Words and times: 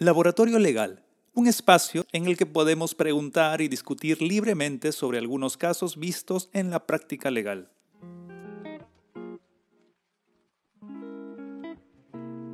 Laboratorio 0.00 0.60
Legal, 0.60 1.02
un 1.34 1.48
espacio 1.48 2.04
en 2.12 2.26
el 2.26 2.36
que 2.36 2.46
podemos 2.46 2.94
preguntar 2.94 3.60
y 3.60 3.66
discutir 3.66 4.22
libremente 4.22 4.92
sobre 4.92 5.18
algunos 5.18 5.56
casos 5.56 5.98
vistos 5.98 6.50
en 6.52 6.70
la 6.70 6.86
práctica 6.86 7.32
legal. 7.32 7.72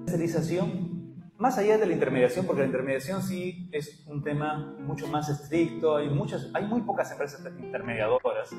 Tercerización, 0.07 1.19
más 1.37 1.59
allá 1.59 1.77
de 1.77 1.85
la 1.85 1.93
intermediación, 1.93 2.47
porque 2.47 2.63
la 2.63 2.69
intermediación 2.69 3.23
sí 3.23 3.69
es 3.73 4.03
un 4.07 4.25
tema 4.25 4.75
mucho 4.79 5.07
más 5.09 5.29
estricto, 5.29 5.97
hay, 5.97 6.09
muchas, 6.09 6.49
hay 6.55 6.65
muy 6.65 6.81
pocas 6.81 7.13
empresas 7.13 7.43
intermediadoras. 7.59 8.57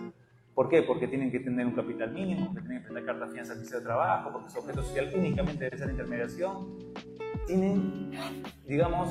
¿Por 0.54 0.70
qué? 0.70 0.84
Porque 0.84 1.08
tienen 1.08 1.32
que 1.32 1.40
tener 1.40 1.66
un 1.66 1.74
capital 1.74 2.12
mínimo, 2.12 2.54
porque 2.54 2.62
tienen 2.62 2.84
que 2.84 2.90
tener 2.90 3.04
carta 3.04 3.26
de 3.26 3.32
fianza 3.32 3.56
de 3.56 3.82
trabajo, 3.82 4.32
porque 4.32 4.52
su 4.52 4.60
objeto 4.60 4.84
social 4.84 5.12
únicamente 5.16 5.64
debe 5.64 5.76
ser 5.76 5.90
intermediación 5.90 6.78
tienen, 7.46 8.12
digamos, 8.68 9.10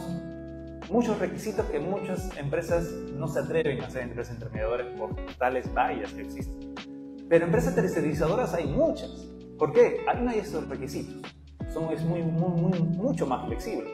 muchos 0.91 1.19
requisitos 1.19 1.65
que 1.67 1.79
muchas 1.79 2.37
empresas 2.37 2.91
no 3.15 3.29
se 3.29 3.41
atreven 3.41 3.81
a 3.83 3.87
hacer 3.87 4.03
empresas 4.03 4.35
intermediadoras 4.35 4.87
por 4.99 5.15
tales 5.39 5.73
vallas 5.73 6.13
que 6.13 6.23
existen. 6.23 6.75
Pero 7.29 7.47
empresas 7.47 7.75
tercerizadoras 7.75 8.55
hay 8.55 8.67
muchas. 8.67 9.11
¿Por 9.59 9.73
qué? 9.73 10.05
Ahí 10.07 10.23
no 10.23 10.31
hay 10.31 10.41
esos 10.41 10.69
requisitos. 10.69 11.35
Son, 11.73 11.93
es 11.93 12.05
muy, 12.05 12.23
muy, 12.23 12.61
muy, 12.61 12.81
mucho 12.81 13.27
más 13.27 13.47
flexible. 13.47 13.91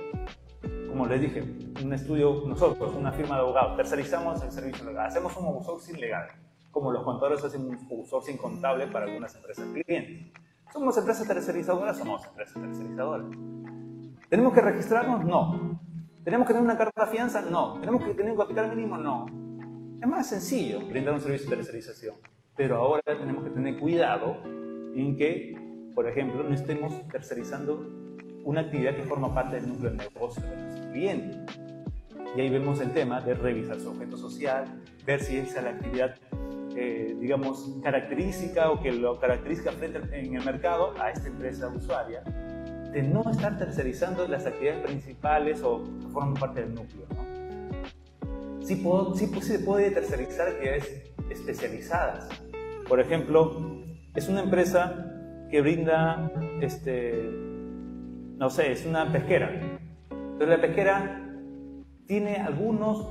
Como 0.88 1.07
les 1.07 1.20
dije, 1.20 1.43
un 1.82 1.93
estudio, 1.93 2.43
nosotros, 2.46 2.95
una 2.95 3.12
firma 3.12 3.37
de 3.37 3.43
abogados, 3.43 3.77
tercerizamos 3.77 4.43
el 4.43 4.51
servicio 4.51 4.84
legal, 4.84 5.07
hacemos 5.07 5.37
un 5.37 5.46
outsourcing 5.46 6.01
legal, 6.01 6.29
como 6.73 6.91
los 6.91 7.04
contadores 7.04 7.45
hacen 7.45 7.62
un 7.62 7.79
outsourcing 7.91 8.37
contable 8.37 8.88
para 8.88 9.07
algunas 9.07 9.34
empresas 9.37 9.66
clientes. 9.73 10.32
¿Somos 10.73 10.96
empresas 10.98 11.27
tercerizadoras? 11.27 11.96
Somos 11.96 12.27
empresas 12.27 12.60
tercerizadoras. 12.60 13.27
¿Tenemos 14.30 14.55
que 14.55 14.61
registrarnos? 14.61 15.25
No. 15.25 15.80
¿Tenemos 16.23 16.47
que 16.47 16.52
tener 16.52 16.65
una 16.65 16.79
carta 16.79 17.05
de 17.05 17.11
fianza? 17.11 17.43
No. 17.43 17.80
¿Tenemos 17.80 18.05
que 18.05 18.15
tener 18.15 18.30
un 18.30 18.38
capital 18.38 18.77
mínimo? 18.77 18.97
No. 18.97 19.27
Es 20.01 20.07
más 20.07 20.29
sencillo 20.29 20.87
brindar 20.87 21.15
un 21.15 21.21
servicio 21.21 21.51
de 21.51 21.57
tercerización. 21.57 22.15
Pero 22.57 22.77
ahora 22.77 23.02
tenemos 23.04 23.43
que 23.43 23.51
tener 23.51 23.80
cuidado 23.80 24.37
en 24.95 25.16
que, 25.16 25.91
por 25.96 26.07
ejemplo, 26.07 26.45
no 26.45 26.54
estemos 26.54 27.09
tercerizando 27.09 27.85
una 28.45 28.60
actividad 28.60 28.95
que 28.95 29.02
forma 29.02 29.35
parte 29.35 29.57
del 29.57 29.69
núcleo 29.69 29.91
de 29.91 29.96
negocio 29.96 30.43
de 30.45 30.57
nuestro 30.57 30.93
cliente. 30.93 31.38
Y 32.37 32.41
ahí 32.41 32.51
vemos 32.51 32.80
el 32.80 32.93
tema 32.93 33.21
de 33.21 33.35
revisar 33.35 33.80
su 33.80 33.91
objeto 33.91 34.16
social, 34.16 34.65
ver 35.04 35.19
si 35.19 35.38
esa 35.38 35.59
es 35.59 35.65
la 35.65 35.71
actividad, 35.71 36.15
eh, 36.76 37.16
digamos, 37.19 37.80
característica 37.82 38.71
o 38.71 38.80
que 38.80 38.93
lo 38.93 39.19
caracteriza 39.19 39.73
frente 39.73 39.99
en 40.13 40.37
el 40.37 40.45
mercado 40.45 40.95
a 41.01 41.10
esta 41.10 41.26
empresa 41.26 41.66
usuaria 41.66 42.23
de 42.93 43.02
no 43.02 43.29
estar 43.30 43.57
tercerizando 43.57 44.27
las 44.27 44.46
actividades 44.46 44.83
principales 44.85 45.63
o 45.63 45.85
que 46.01 46.09
forman 46.09 46.35
parte 46.35 46.63
del 46.63 46.74
núcleo. 46.74 47.07
¿no? 47.10 48.65
Sí, 48.65 48.77
puedo, 48.77 49.15
sí, 49.15 49.29
pues, 49.32 49.47
se 49.47 49.59
puede 49.60 49.91
tercerizar 49.91 50.49
actividades 50.49 51.13
especializadas. 51.30 52.29
Por 52.88 53.01
ejemplo, 53.01 53.85
es 54.15 54.29
una 54.29 54.43
empresa 54.43 55.07
que 55.51 55.60
brinda, 55.60 56.30
este, 56.60 57.30
no 58.37 58.51
sé, 58.51 58.73
es 58.73 58.85
una 58.87 59.10
pesquera. 59.13 59.51
Entonces 60.10 60.49
la 60.49 60.60
pesquera 60.60 61.27
tiene 62.07 62.37
algunos 62.37 63.09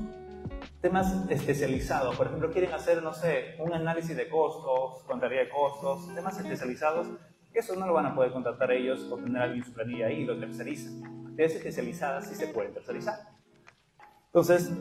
temas 0.81 1.25
especializados. 1.29 2.15
Por 2.15 2.27
ejemplo, 2.27 2.51
quieren 2.51 2.73
hacer, 2.73 3.03
no 3.03 3.13
sé, 3.13 3.55
un 3.59 3.73
análisis 3.73 4.15
de 4.15 4.29
costos, 4.29 5.03
contabilidad 5.03 5.45
de 5.45 5.49
costos, 5.49 6.13
temas 6.15 6.37
especializados 6.39 7.07
eso 7.53 7.75
no 7.75 7.87
lo 7.87 7.93
van 7.93 8.05
a 8.05 8.15
poder 8.15 8.31
contratar 8.31 8.71
ellos 8.71 9.07
o 9.11 9.17
tener 9.17 9.41
alguien 9.41 9.63
en 9.63 9.65
su 9.65 9.73
planilla 9.73 10.07
ahí 10.07 10.21
y 10.21 10.25
lo 10.25 10.39
tercerizan. 10.39 11.03
Actividades 11.03 11.55
especializadas 11.55 12.27
sí 12.27 12.35
se 12.35 12.47
pueden 12.47 12.73
tercerizar. 12.73 13.15
Entonces, 14.27 14.71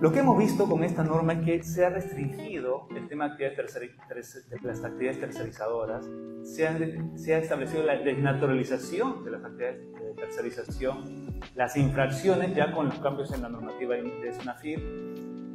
lo 0.00 0.10
que 0.10 0.18
hemos 0.18 0.36
visto 0.36 0.68
con 0.68 0.82
esta 0.82 1.04
norma 1.04 1.34
es 1.34 1.44
que 1.44 1.62
se 1.62 1.84
ha 1.84 1.88
restringido 1.90 2.88
el 2.96 3.06
tema 3.08 3.28
de, 3.28 3.46
actividades 3.46 4.50
de 4.50 4.60
las 4.62 4.84
actividades 4.84 5.20
tercerizadoras, 5.20 6.04
se 6.42 6.66
ha, 6.66 6.76
se 7.14 7.34
ha, 7.34 7.38
establecido 7.38 7.84
la 7.84 7.96
desnaturalización 7.98 9.24
de 9.24 9.30
las 9.30 9.44
actividades 9.44 9.94
de 9.94 10.14
tercerización, 10.14 11.40
las 11.54 11.76
infracciones 11.76 12.54
ya 12.56 12.72
con 12.72 12.86
los 12.86 12.98
cambios 12.98 13.32
en 13.32 13.42
la 13.42 13.48
normativa 13.48 13.94
de 13.94 14.32
SNAFIR, 14.32 14.82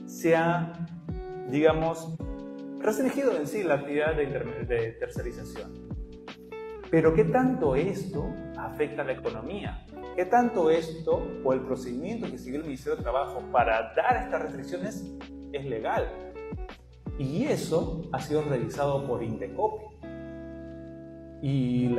se 0.06 0.36
ha, 0.36 0.74
digamos, 1.50 2.16
restringido 2.80 3.36
en 3.36 3.46
sí 3.46 3.64
la 3.64 3.76
actividad 3.76 4.16
de, 4.16 4.26
de 4.66 4.92
tercerización. 4.94 5.89
Pero 6.92 7.14
¿qué 7.14 7.26
tanto 7.26 7.76
esto 7.76 8.34
afecta 8.58 9.04
a 9.04 9.06
la 9.06 9.14
economía? 9.14 9.86
¿Qué 10.16 10.26
tanto 10.26 10.72
esto 10.72 11.22
o 11.44 11.54
el 11.54 11.62
procedimiento 11.62 12.30
que 12.30 12.38
sigue 12.38 12.58
el 12.58 12.64
Ministerio 12.64 12.98
de 12.98 13.04
Trabajo 13.04 13.44
para 13.52 13.94
dar 13.94 14.24
estas 14.24 14.42
restricciones 14.42 15.06
es 15.54 15.66
legal? 15.66 16.10
Y 17.20 17.46
eso 17.46 18.10
ha 18.12 18.20
sido 18.20 18.42
revisado 18.44 19.06
por 19.06 19.22
Indecopi. 19.22 19.86
Y 21.42 21.96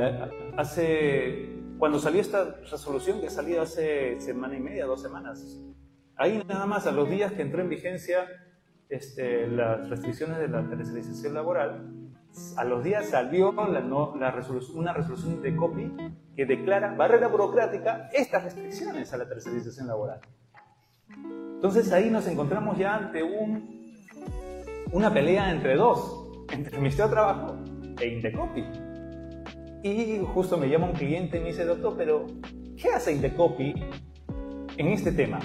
hace, 0.57 1.49
cuando 1.79 1.97
salió 1.97 2.19
esta 2.19 2.57
resolución, 2.69 3.21
que 3.21 3.29
salió 3.29 3.61
hace 3.61 4.19
semana 4.19 4.57
y 4.57 4.59
media, 4.59 4.85
dos 4.85 5.01
semanas, 5.01 5.63
ahí 6.17 6.43
nada 6.47 6.65
más 6.65 6.85
a 6.85 6.91
los 6.91 7.09
días 7.09 7.31
que 7.31 7.43
entró 7.43 7.61
en 7.61 7.69
vigencia 7.69 8.27
este, 8.89 9.47
las 9.47 9.89
restricciones 9.89 10.37
de 10.37 10.49
la 10.49 10.67
tercerización 10.67 11.33
laboral, 11.33 12.00
a 12.55 12.63
los 12.63 12.83
días 12.83 13.09
salió 13.09 13.51
una 13.51 14.31
resolución 14.31 15.41
de 15.41 15.55
COPI 15.55 15.93
que 16.35 16.45
declara 16.45 16.95
barrera 16.95 17.27
burocrática 17.27 18.09
estas 18.13 18.43
restricciones 18.43 19.13
a 19.13 19.17
la 19.17 19.27
tercerización 19.27 19.87
laboral. 19.87 20.21
Entonces 21.55 21.91
ahí 21.91 22.09
nos 22.09 22.27
encontramos 22.27 22.77
ya 22.77 22.95
ante 22.95 23.21
un, 23.21 23.95
una 24.91 25.13
pelea 25.13 25.51
entre 25.51 25.75
dos, 25.75 26.45
entre 26.51 26.75
el 26.75 26.81
Ministerio 26.81 27.09
de 27.09 27.13
Trabajo 27.13 27.57
e 27.99 28.07
Indecopi. 28.07 28.63
Y 29.83 30.19
justo 30.33 30.57
me 30.57 30.69
llama 30.69 30.87
un 30.87 30.93
cliente 30.93 31.37
y 31.37 31.41
me 31.41 31.47
dice, 31.47 31.65
doctor, 31.65 31.95
pero 31.97 32.25
¿qué 32.77 32.89
hace 32.89 33.11
Indecopi 33.13 33.73
en 34.77 34.87
este 34.87 35.11
tema? 35.11 35.39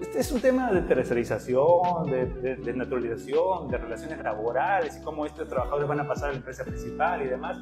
Este 0.00 0.20
es 0.20 0.30
un 0.30 0.40
tema 0.40 0.70
de 0.72 0.82
tercerización, 0.82 2.10
de, 2.10 2.56
de, 2.56 2.74
naturalización, 2.74 3.68
de 3.68 3.78
relaciones 3.78 4.22
laborales 4.22 4.98
y 4.98 5.02
cómo 5.02 5.24
estos 5.24 5.48
trabajadores 5.48 5.88
van 5.88 6.00
a 6.00 6.06
pasar 6.06 6.28
a 6.28 6.32
la 6.32 6.38
empresa 6.38 6.64
principal 6.64 7.22
y 7.22 7.28
demás. 7.28 7.58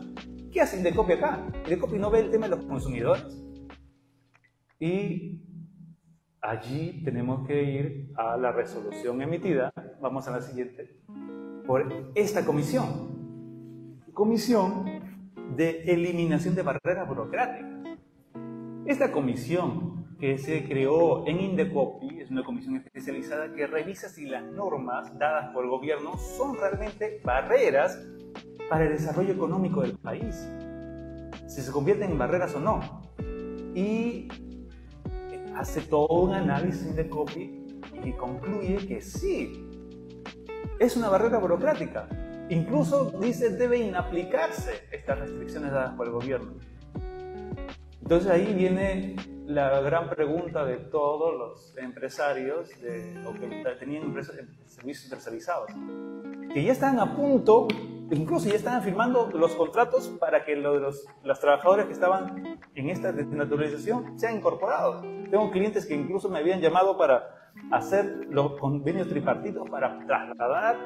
¿Qué 0.53 0.61
hace 0.61 0.79
Indecopi 0.79 1.13
acá? 1.13 1.47
Indecopi 1.65 1.99
no 1.99 2.11
ve 2.11 2.21
el 2.21 2.31
tema 2.31 2.49
de 2.49 2.57
los 2.57 2.65
consumidores. 2.65 3.25
Y 4.81 5.43
allí 6.41 7.03
tenemos 7.05 7.47
que 7.47 7.63
ir 7.63 8.13
a 8.17 8.37
la 8.37 8.51
resolución 8.51 9.23
emitida, 9.23 9.73
vamos 10.01 10.27
a 10.27 10.33
la 10.33 10.41
siguiente, 10.41 11.01
por 11.67 12.11
esta 12.17 12.45
comisión. 12.45 14.03
Comisión 14.13 14.85
de 15.57 15.83
eliminación 15.85 16.57
de 16.57 16.63
barreras 16.63 17.07
burocráticas. 17.07 17.71
Esta 18.87 19.13
comisión 19.13 19.94
que 20.25 20.39
se 20.39 20.65
creó 20.65 21.27
en 21.27 21.39
Indecopi, 21.39 22.19
es 22.19 22.31
una 22.31 22.43
comisión 22.43 22.77
especializada 22.77 23.53
que 23.53 23.67
revisa 23.67 24.09
si 24.09 24.25
las 24.25 24.43
normas 24.43 25.19
dadas 25.19 25.53
por 25.53 25.65
el 25.65 25.71
gobierno 25.71 26.17
son 26.17 26.57
realmente 26.57 27.21
barreras 27.23 28.03
para 28.71 28.85
el 28.85 28.93
desarrollo 28.93 29.35
económico 29.35 29.83
del 29.83 29.99
país, 29.99 30.49
si 31.47 31.61
se 31.61 31.71
convierten 31.71 32.13
en 32.13 32.17
barreras 32.17 32.55
o 32.55 32.61
no. 32.61 33.03
Y 33.75 34.29
hace 35.57 35.83
todo 35.83 36.23
un 36.23 36.33
análisis 36.33 36.87
Indecopi 36.87 37.83
y 38.03 38.13
concluye 38.13 38.79
que 38.87 39.03
sí, 39.03 39.69
es 40.79 40.97
una 40.97 41.11
barrera 41.11 41.37
burocrática. 41.37 42.09
Incluso 42.49 43.11
dice 43.21 43.51
deben 43.51 43.95
aplicarse 43.95 44.87
estas 44.91 45.19
restricciones 45.19 45.71
dadas 45.71 45.93
por 45.97 46.07
el 46.07 46.15
gobierno. 46.15 46.55
Entonces 48.05 48.31
ahí 48.31 48.53
viene 48.53 49.17
la 49.47 49.81
gran 49.81 50.11
pregunta 50.11 50.63
de 50.67 50.77
todos 50.77 51.35
los 51.39 51.75
empresarios 51.79 52.69
de, 52.83 53.25
o 53.27 53.33
que 53.33 53.65
tenían 53.79 54.03
empresas, 54.05 54.37
servicios 54.67 55.09
tercerizados, 55.09 55.71
que 56.53 56.63
ya 56.63 56.73
están 56.73 56.99
a 56.99 57.17
punto, 57.17 57.67
incluso 58.11 58.51
ya 58.51 58.57
están 58.57 58.83
firmando 58.83 59.31
los 59.33 59.55
contratos 59.55 60.09
para 60.21 60.45
que 60.45 60.55
los, 60.55 61.07
los 61.23 61.41
trabajadores 61.41 61.87
que 61.87 61.93
estaban 61.95 62.59
en 62.75 62.91
esta 62.91 63.11
desnaturalización 63.11 64.19
sean 64.19 64.37
incorporados. 64.37 65.01
Tengo 65.31 65.51
clientes 65.51 65.87
que 65.87 65.95
incluso 65.95 66.29
me 66.29 66.41
habían 66.41 66.61
llamado 66.61 66.99
para 66.99 67.51
hacer 67.71 68.27
los 68.29 68.61
convenios 68.61 69.09
tripartitos 69.09 69.67
para 69.71 70.05
trasladar 70.07 70.77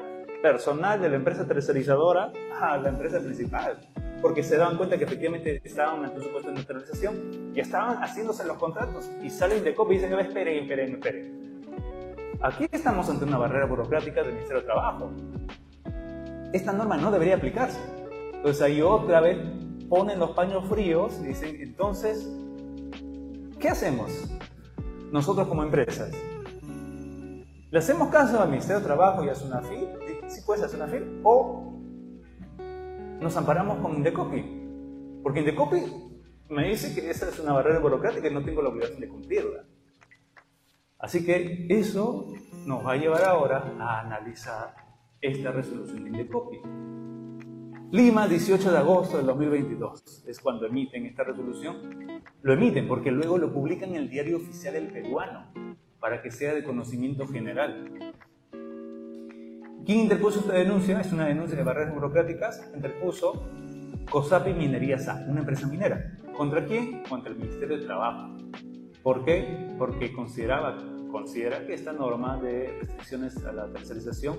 personal 0.41 1.01
de 1.01 1.09
la 1.09 1.17
empresa 1.17 1.45
tercerizadora 1.45 2.31
a 2.61 2.77
la 2.77 2.87
empresa 2.87 3.19
principal 3.19 3.77
porque 4.21 4.43
se 4.43 4.57
daban 4.57 4.77
cuenta 4.77 4.97
que 4.97 5.05
efectivamente 5.05 5.61
estaban 5.63 6.03
ante 6.03 6.17
un 6.17 6.23
supuesto 6.23 6.49
de 6.49 6.55
neutralización 6.55 7.51
y 7.55 7.59
estaban 7.59 7.97
haciéndose 7.97 8.45
los 8.45 8.57
contratos 8.57 9.09
y 9.23 9.29
salen 9.29 9.63
de 9.63 9.73
COP 9.73 9.91
y 9.91 9.95
dicen, 9.95 10.13
esperen, 10.19 10.63
esperen, 10.63 10.93
esperen. 10.95 11.39
Aquí 12.41 12.67
estamos 12.71 13.09
ante 13.09 13.25
una 13.25 13.37
barrera 13.37 13.65
burocrática 13.65 14.21
del 14.21 14.33
Ministerio 14.33 14.61
de 14.61 14.65
Trabajo. 14.65 15.11
Esta 16.53 16.71
norma 16.71 16.97
no 16.97 17.11
debería 17.11 17.35
aplicarse. 17.35 17.79
Entonces 18.33 18.61
ahí 18.61 18.81
otra 18.81 19.19
vez 19.19 19.37
ponen 19.89 20.19
los 20.19 20.31
paños 20.31 20.65
fríos 20.69 21.19
y 21.21 21.27
dicen, 21.27 21.61
entonces, 21.61 22.27
¿Qué 23.59 23.67
hacemos 23.67 24.09
nosotros 25.11 25.49
como 25.49 25.63
empresas? 25.63 26.11
¿Le 27.71 27.77
hacemos 27.77 28.07
caso 28.07 28.39
al 28.39 28.47
Ministerio 28.47 28.79
de 28.79 28.85
Trabajo 28.85 29.25
y 29.25 29.27
a 29.27 29.35
SUNAFIL? 29.35 29.85
¿Sí 30.27 30.41
puede 30.45 30.61
ser 30.61 30.69
SUNAFIL? 30.69 31.19
¿O 31.23 31.68
nos 33.21 33.35
amparamos 33.37 33.79
con 33.79 33.95
Indecopi? 33.95 34.43
Porque 35.21 35.39
Indecopi 35.39 35.77
me 36.49 36.69
dice 36.69 36.93
que 36.93 37.09
esa 37.09 37.29
es 37.29 37.39
una 37.39 37.53
barrera 37.53 37.79
burocrática 37.79 38.27
y 38.27 38.33
no 38.33 38.43
tengo 38.43 38.61
la 38.61 38.69
obligación 38.69 38.99
de 38.99 39.09
cumplirla. 39.09 39.65
Así 40.97 41.25
que 41.25 41.67
eso 41.69 42.27
nos 42.65 42.85
va 42.85 42.93
a 42.93 42.97
llevar 42.97 43.23
ahora 43.23 43.73
a 43.79 44.01
analizar 44.01 44.75
esta 45.21 45.51
resolución 45.51 46.03
de 46.03 46.09
Indecopi. 46.09 46.57
Lima, 47.91 48.27
18 48.27 48.71
de 48.71 48.77
agosto 48.77 49.17
del 49.17 49.25
2022, 49.25 50.25
es 50.27 50.39
cuando 50.39 50.67
emiten 50.67 51.05
esta 51.07 51.23
resolución. 51.23 52.21
Lo 52.41 52.53
emiten 52.53 52.87
porque 52.87 53.11
luego 53.11 53.37
lo 53.37 53.51
publican 53.51 53.89
en 53.89 53.95
el 53.95 54.09
diario 54.09 54.37
oficial 54.37 54.75
del 54.75 54.91
peruano, 54.91 55.51
para 55.99 56.21
que 56.21 56.29
sea 56.29 56.53
de 56.53 56.63
conocimiento 56.63 57.27
general. 57.27 58.13
¿Quién 59.89 60.01
interpuso 60.01 60.41
esta 60.41 60.53
denuncia? 60.53 61.01
Es 61.01 61.11
una 61.11 61.25
denuncia 61.25 61.57
de 61.57 61.63
barreras 61.63 61.95
burocráticas. 61.95 62.61
Interpuso 62.75 63.47
COSAPI 64.11 64.53
Minería 64.53 64.99
SA, 64.99 65.25
una 65.27 65.39
empresa 65.39 65.65
minera. 65.65 66.15
¿Contra 66.37 66.63
quién? 66.63 67.01
Contra 67.09 67.31
el 67.31 67.39
Ministerio 67.39 67.75
de 67.75 67.85
Trabajo. 67.87 68.37
¿Por 69.01 69.25
qué? 69.25 69.73
Porque 69.79 70.13
consideraba, 70.13 70.77
considera 71.11 71.65
que 71.65 71.73
esta 71.73 71.91
norma 71.91 72.37
de 72.37 72.71
restricciones 72.79 73.43
a 73.43 73.51
la 73.51 73.65
tercerización 73.65 74.37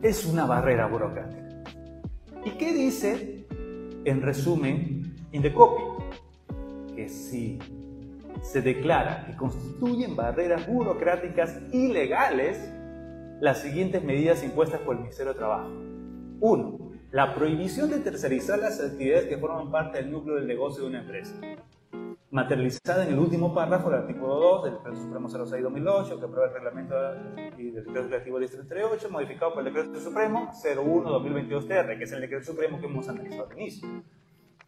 es 0.00 0.24
una 0.24 0.46
barrera 0.46 0.86
burocrática. 0.86 1.62
¿Y 2.46 2.52
qué 2.52 2.72
dice, 2.72 3.46
en 4.06 4.22
resumen, 4.22 5.16
Indecopi? 5.32 5.82
Que 6.96 7.10
si 7.10 7.58
se 8.40 8.62
declara 8.62 9.26
que 9.26 9.36
constituyen 9.36 10.16
barreras 10.16 10.66
burocráticas 10.66 11.60
ilegales 11.74 12.72
las 13.40 13.62
siguientes 13.62 14.02
medidas 14.02 14.42
impuestas 14.42 14.80
por 14.80 14.96
el 14.96 15.02
Ministerio 15.02 15.32
de 15.32 15.38
Trabajo. 15.38 15.70
1. 16.40 16.78
La 17.10 17.34
prohibición 17.34 17.90
de 17.90 17.98
tercerizar 17.98 18.58
las 18.58 18.80
actividades 18.80 19.26
que 19.26 19.38
forman 19.38 19.70
parte 19.70 19.98
del 19.98 20.10
núcleo 20.10 20.36
del 20.36 20.46
negocio 20.46 20.82
de 20.82 20.88
una 20.88 21.00
empresa 21.00 21.34
materializada 22.30 23.06
en 23.06 23.14
el 23.14 23.18
último 23.18 23.54
párrafo 23.54 23.90
del 23.90 24.00
artículo 24.00 24.34
2 24.34 24.64
del 24.64 24.74
Decreto 24.74 24.96
Supremo 25.00 25.28
06-2008, 25.28 26.18
que 26.18 26.24
aprueba 26.26 26.46
el 26.48 26.52
reglamento 26.52 26.94
y 27.56 27.70
del 27.70 27.84
Decreto 27.84 28.00
Legislativo 28.00 28.38
1038, 28.38 29.10
modificado 29.10 29.54
por 29.54 29.66
el 29.66 29.72
Decreto 29.72 30.00
Supremo 30.00 30.50
01-2022-TR, 30.52 31.96
que 31.96 32.04
es 32.04 32.12
el 32.12 32.20
Decreto 32.20 32.44
Supremo 32.44 32.80
que 32.80 32.86
hemos 32.86 33.08
analizado 33.08 33.48
al 33.50 33.58
inicio. 33.58 33.88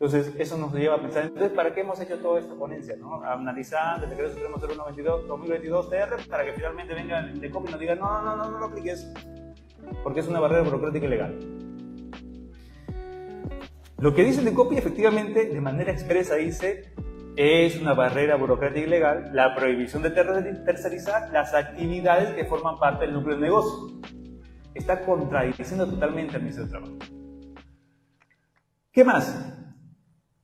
Entonces, 0.01 0.35
eso 0.39 0.57
nos 0.57 0.73
lleva 0.73 0.95
a 0.95 1.03
pensar, 1.03 1.25
entonces, 1.25 1.53
¿para 1.53 1.75
qué 1.75 1.83
hemos 1.83 2.01
hecho 2.01 2.19
toda 2.21 2.41
esta 2.41 2.55
ponencia? 2.55 2.97
¿no? 2.97 3.23
Analizar 3.23 4.03
el 4.03 4.09
Decreto 4.09 4.33
Supremo 4.33 4.57
01-2022-TR 4.57 6.27
para 6.27 6.47
que 6.47 6.55
finalmente 6.55 6.95
venga 6.95 7.21
el 7.21 7.39
DECOP 7.39 7.69
y 7.69 7.71
nos 7.71 7.81
diga, 7.81 7.95
no, 7.97 8.23
no, 8.23 8.35
no, 8.35 8.51
no 8.51 8.59
lo 8.59 8.65
apliques, 8.65 9.13
porque 10.03 10.21
es 10.21 10.29
una 10.29 10.41
barrera 10.41 10.63
burocrática 10.63 11.05
ilegal. 11.05 11.39
Lo 13.99 14.15
que 14.15 14.25
dice 14.25 14.39
el 14.39 14.47
DECOPI 14.47 14.79
efectivamente, 14.79 15.45
de 15.45 15.61
manera 15.61 15.93
expresa, 15.93 16.37
dice 16.37 16.95
es 17.37 17.79
una 17.79 17.93
barrera 17.93 18.37
burocrática 18.37 18.87
ilegal 18.87 19.31
la 19.35 19.55
prohibición 19.55 20.03
de 20.03 20.11
tercerizar 20.11 21.31
las 21.31 21.53
actividades 21.53 22.31
que 22.35 22.47
forman 22.47 22.79
parte 22.79 23.05
del 23.05 23.13
núcleo 23.13 23.37
del 23.37 23.45
negocio. 23.45 24.01
Está 24.73 25.05
contradiciendo 25.05 25.87
totalmente 25.87 26.37
al 26.37 26.43
Ministerio 26.43 26.67
de 26.67 26.71
Trabajo. 26.71 26.99
¿Qué 28.93 29.05
más? 29.05 29.60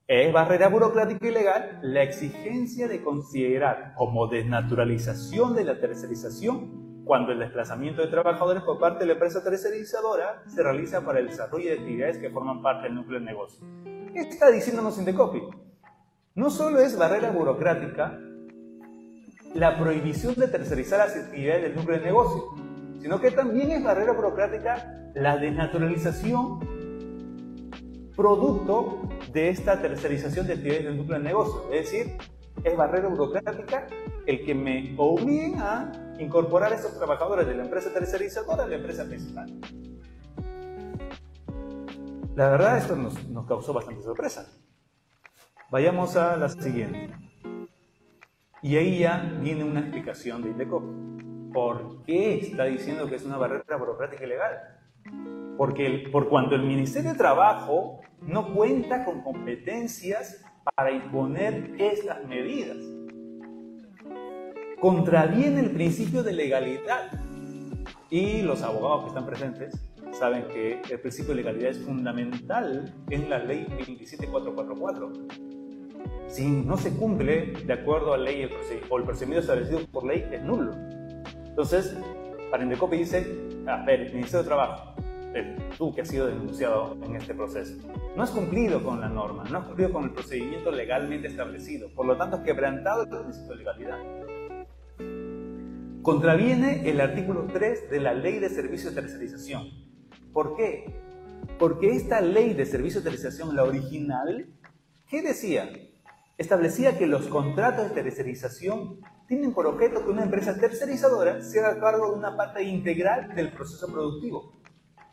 Es 0.09 0.33
barrera 0.33 0.69
burocrática 0.69 1.27
ilegal 1.27 1.81
la 1.83 2.05
exigencia 2.05 2.87
de 2.87 3.03
considerar 3.03 3.93
como 3.97 4.29
desnaturalización 4.29 5.57
de 5.57 5.65
la 5.65 5.81
tercerización 5.81 7.03
cuando 7.05 7.33
el 7.33 7.41
desplazamiento 7.41 8.03
de 8.03 8.07
trabajadores 8.07 8.63
por 8.63 8.79
parte 8.79 9.01
de 9.01 9.07
la 9.07 9.13
empresa 9.15 9.43
tercerizadora 9.43 10.45
se 10.47 10.63
realiza 10.63 11.05
para 11.05 11.19
el 11.19 11.27
desarrollo 11.27 11.71
de 11.71 11.81
actividades 11.81 12.19
que 12.19 12.31
forman 12.31 12.63
parte 12.63 12.85
del 12.85 12.95
núcleo 12.95 13.19
del 13.19 13.25
negocio. 13.25 13.67
¿Qué 14.13 14.21
está 14.21 14.49
diciéndonos 14.53 14.97
Indecopy? 14.97 15.43
No 16.37 16.51
solo 16.51 16.79
es 16.79 16.97
barrera 16.97 17.33
burocrática 17.33 18.17
la 19.55 19.77
prohibición 19.77 20.37
de 20.37 20.47
tercerizar 20.47 21.01
las 21.01 21.17
actividades 21.17 21.63
del 21.63 21.75
núcleo 21.75 21.99
de 21.99 22.05
negocio, 22.05 22.45
sino 23.01 23.21
que 23.21 23.33
también 23.33 23.73
es 23.73 23.83
barrera 23.83 24.13
burocrática 24.13 25.11
la 25.17 25.37
desnaturalización 25.37 26.76
producto 28.17 29.09
de 29.33 29.51
esta 29.51 29.81
tercerización 29.81 30.47
de 30.47 30.55
actividades 30.55 30.85
del 30.85 30.97
núcleo 30.97 31.19
de 31.19 31.25
negocio. 31.25 31.71
Es 31.73 31.91
decir, 31.91 32.17
es 32.65 32.77
barrera 32.77 33.09
burocrática 33.09 33.87
el 34.27 34.45
que 34.45 34.55
me 34.55 34.95
obliguen 34.97 35.61
a 35.61 35.93
incorporar 36.19 36.73
a 36.73 36.77
esos 36.77 36.97
trabajadores 36.97 37.47
de 37.47 37.55
la 37.55 37.65
empresa 37.65 37.93
tercerizadora 37.93 38.65
a 38.65 38.67
la 38.67 38.77
empresa 38.77 39.05
principal. 39.05 39.61
La 42.35 42.51
verdad, 42.51 42.79
esto 42.79 42.97
nos, 42.97 43.29
nos 43.29 43.47
causó 43.47 43.73
bastante 43.73 44.03
sorpresa. 44.03 44.47
Vayamos 45.71 46.17
a 46.17 46.37
la 46.37 46.49
siguiente. 46.49 47.11
Y 48.63 48.77
ahí 48.77 49.01
ya 49.01 49.39
viene 49.41 49.65
una 49.65 49.81
explicación 49.81 50.43
de 50.43 50.51
Indecop. 50.51 50.85
¿Por 51.53 52.03
qué 52.03 52.39
está 52.39 52.65
diciendo 52.65 53.07
que 53.09 53.17
es 53.17 53.25
una 53.25 53.37
barrera 53.37 53.77
burocrática 53.77 54.25
ilegal? 54.25 54.59
Porque 55.57 56.09
por 56.13 56.29
cuanto 56.29 56.55
el 56.55 56.63
Ministerio 56.63 57.13
de 57.13 57.19
Trabajo 57.19 58.01
no 58.21 58.53
cuenta 58.55 59.05
con 59.05 59.23
competencias 59.23 60.45
para 60.75 60.91
imponer 60.91 61.75
estas 61.79 62.27
medidas. 62.27 62.77
Contraviene 64.81 65.61
el 65.61 65.71
principio 65.71 66.23
de 66.23 66.33
legalidad. 66.33 67.11
Y 68.11 68.43
los 68.43 68.63
abogados 68.63 69.03
que 69.03 69.09
están 69.09 69.27
presentes 69.27 69.81
saben 70.13 70.47
que 70.49 70.81
el 70.91 71.01
principio 71.01 71.35
de 71.35 71.43
legalidad 71.43 71.71
es 71.71 71.79
fundamental 71.79 72.95
en 73.11 73.29
la 73.29 73.39
ley 73.39 73.67
27444 73.79 75.13
si 76.29 76.49
no 76.49 76.77
se 76.77 76.95
cumple 76.97 77.53
de 77.65 77.73
acuerdo 77.73 78.13
a 78.13 78.19
la 78.19 78.25
ley 78.25 78.49
o 78.91 78.99
el 78.99 79.05
procedimiento 79.05 79.41
establecido 79.41 79.81
por 79.91 80.05
ley, 80.05 80.29
es 80.31 80.43
nulo. 80.43 80.73
Entonces, 81.47 81.97
para 82.51 82.65
dice, 82.65 83.27
a 83.67 83.85
ver, 83.85 84.01
el 84.01 84.13
Ministerio 84.13 84.43
de 84.43 84.49
Trabajo, 84.49 84.95
tú 85.77 85.95
que 85.95 86.03
has 86.03 86.09
sido 86.09 86.27
denunciado 86.27 86.97
en 87.03 87.17
este 87.17 87.35
proceso, 87.35 87.75
no 88.17 88.23
has 88.23 88.31
cumplido 88.31 88.83
con 88.83 89.01
la 89.01 89.09
norma, 89.09 89.45
no 89.51 89.59
has 89.59 89.65
cumplido 89.65 89.93
con 89.93 90.05
el 90.05 90.13
procedimiento 90.13 90.71
legalmente 90.71 91.29
establecido, 91.29 91.89
por 91.95 92.07
lo 92.07 92.17
tanto 92.17 92.37
has 92.37 92.43
quebrantado 92.43 93.03
el 93.03 93.09
principio 93.09 93.51
de 93.51 93.57
legalidad. 93.57 93.99
Contraviene 96.03 96.89
el 96.89 97.01
artículo 97.01 97.47
3 97.53 97.91
de 97.91 98.01
la 98.01 98.15
Ley 98.15 98.39
de 98.39 98.49
Servicios 98.49 98.95
de 98.95 99.03
Tercerización. 99.03 99.69
¿Por 100.33 100.57
qué? 100.57 100.95
Porque 101.59 101.91
esta 101.91 102.21
ley 102.21 102.55
de 102.55 102.67
servicio 102.67 103.01
de 103.01 103.11
tercerización, 103.11 103.57
la 103.57 103.65
original, 103.65 104.47
¿qué 105.09 105.23
decía? 105.23 105.69
establecía 106.39 106.99
que 106.99 107.07
los 107.07 107.29
contratos 107.29 107.89
de 107.89 108.03
tercerización 108.03 109.01
tienen 109.27 109.53
por 109.53 109.67
objeto 109.67 110.05
que 110.05 110.11
una 110.11 110.25
empresa 110.25 110.59
tercerizadora 110.59 111.43
se 111.43 111.61
haga 111.61 111.81
cargo 111.81 112.11
de 112.11 112.19
una 112.19 112.37
parte 112.37 112.63
integral 112.63 113.35
del 113.35 113.53
proceso 113.53 113.91
productivo, 113.91 114.53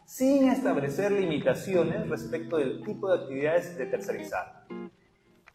sin 0.06 0.50
establecer 0.50 1.12
limitaciones 1.12 2.08
respecto 2.10 2.58
del 2.58 2.84
tipo 2.84 3.10
de 3.10 3.24
actividades 3.24 3.78
de 3.78 3.86
tercerizar. 3.86 4.66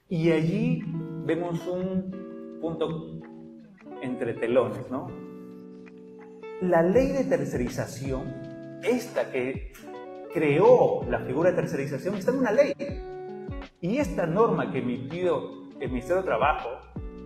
Y 0.09 0.33
allí 0.33 0.83
vemos 1.25 1.67
un 1.67 2.59
punto 2.61 3.21
entre 4.03 4.35
telones, 4.35 4.91
¿no? 4.91 5.09
La 6.63 6.83
ley 6.83 7.13
de 7.13 7.25
tercerización, 7.25 8.81
esta 8.83 9.31
que 9.31 9.73
creó 10.33 11.05
la 11.09 11.21
figura 11.21 11.51
de 11.51 11.57
tercerización, 11.57 12.17
está 12.17 12.33
en 12.33 12.39
una 12.39 12.53
ley. 12.53 12.75
Y 13.81 13.99
esta 13.99 14.27
norma 14.27 14.73
que 14.73 14.79
emitió 14.79 15.69
el 15.79 15.89
Ministerio 15.89 16.23
de 16.23 16.27
Trabajo 16.27 16.69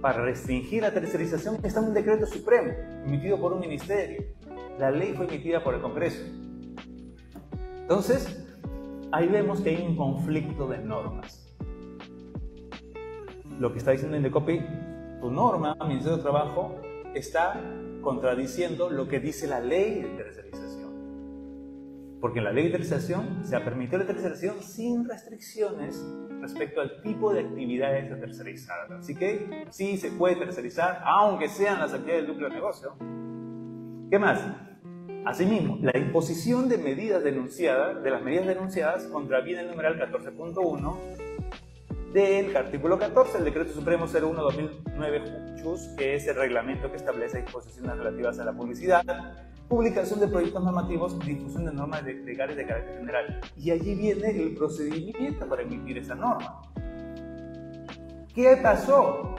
para 0.03 0.25
restringir 0.25 0.83
la 0.83 0.93
tercerización 0.93 1.59
está 1.63 1.81
en 1.81 1.87
un 1.87 1.95
decreto 1.95 2.27
supremo 2.27 2.73
emitido 3.07 3.41
por 3.41 3.53
un 3.53 3.61
ministerio. 3.61 4.23
La 4.79 4.91
ley 4.91 5.15
fue 5.15 5.27
emitida 5.27 5.63
por 5.63 5.75
el 5.75 5.81
Congreso. 5.81 6.25
Entonces, 7.83 8.47
ahí 9.11 9.29
vemos 9.29 9.61
que 9.61 9.71
hay 9.71 9.87
un 9.87 9.97
conflicto 9.97 10.69
de 10.69 10.79
normas. 10.79 11.55
Lo 13.59 13.73
que 13.73 13.79
está 13.79 13.91
diciendo 13.91 14.17
Indecopi, 14.17 14.61
tu 15.21 15.31
norma, 15.31 15.77
Ministerio 15.87 16.17
de 16.17 16.23
Trabajo, 16.23 16.81
está 17.15 17.61
contradiciendo 18.01 18.91
lo 18.91 19.09
que 19.09 19.21
dice 19.21 19.47
la 19.47 19.61
ley 19.61 20.03
de 20.03 20.09
tercerización. 20.11 22.19
Porque 22.21 22.39
en 22.39 22.45
la 22.45 22.53
ley 22.53 22.67
de 22.67 22.71
tercerización 22.71 23.45
se 23.45 23.57
ha 23.57 23.65
permitido 23.65 23.99
la 23.99 24.07
tercerización 24.07 24.63
sin 24.63 25.09
restricciones 25.09 26.05
respecto 26.41 26.81
al 26.81 27.03
tipo 27.03 27.33
de 27.33 27.41
actividades 27.41 28.13
a 28.13 28.19
tercerizar. 28.19 28.93
Así 28.93 29.15
que 29.15 29.67
sí 29.71 29.97
se 29.97 30.11
puede 30.13 30.37
tercerizar, 30.37 31.03
aunque 31.05 31.49
sean 31.49 31.81
las 31.81 31.93
actividades 31.93 32.23
del 32.23 32.33
núcleo 32.33 32.49
de 32.49 32.55
negocio. 32.55 32.95
¿Qué 34.11 34.19
más? 34.19 34.41
Asimismo, 35.25 35.79
la 35.81 35.97
imposición 35.97 36.69
de 36.69 36.79
medidas 36.79 37.23
denunciadas, 37.23 38.03
de 38.03 38.11
las 38.11 38.23
medidas 38.23 38.47
denunciadas, 38.47 39.05
contraviene 39.05 39.63
el 39.63 39.69
numeral 39.69 39.97
14.1 39.99 40.97
del 42.13 42.57
artículo 42.57 42.99
14 42.99 43.35
del 43.35 43.45
Decreto 43.45 43.73
Supremo 43.73 44.07
01-2009 44.07 45.63
CHUS, 45.63 45.89
que 45.97 46.17
es 46.17 46.27
el 46.27 46.35
reglamento 46.35 46.91
que 46.91 46.97
establece 46.97 47.41
disposiciones 47.41 47.97
relativas 47.97 48.39
a 48.41 48.45
la 48.45 48.53
publicidad, 48.53 49.05
publicación 49.69 50.19
de 50.19 50.27
proyectos 50.27 50.63
normativos, 50.65 51.19
difusión 51.21 51.67
de 51.67 51.73
normas 51.73 52.03
legales 52.03 52.57
de 52.57 52.67
carácter 52.67 52.99
general. 52.99 53.41
Y 53.57 53.71
allí 53.71 53.95
viene 53.95 54.29
el 54.31 54.57
procedimiento 54.57 55.49
para 55.49 55.63
emitir 55.63 55.99
esa 55.99 56.17
norma. 56.17 56.63
¿Qué 58.35 58.59
pasó? 58.61 59.37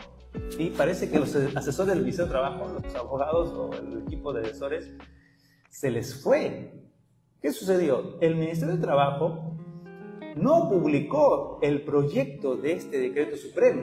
Y 0.58 0.70
parece 0.70 1.10
que 1.10 1.20
los 1.20 1.36
asesores 1.36 1.94
del 1.94 2.04
Ministerio 2.04 2.28
de 2.28 2.32
Trabajo, 2.32 2.80
los 2.82 2.96
abogados 2.96 3.50
o 3.50 3.74
el 3.74 4.04
equipo 4.08 4.32
de 4.32 4.42
asesores, 4.42 4.90
se 5.74 5.90
les 5.90 6.22
fue. 6.22 6.72
¿Qué 7.42 7.52
sucedió? 7.52 8.20
El 8.22 8.36
Ministerio 8.36 8.76
de 8.76 8.82
Trabajo 8.82 9.58
no 10.36 10.70
publicó 10.70 11.58
el 11.64 11.84
proyecto 11.84 12.56
de 12.56 12.74
este 12.74 13.00
decreto 13.00 13.36
supremo. 13.36 13.82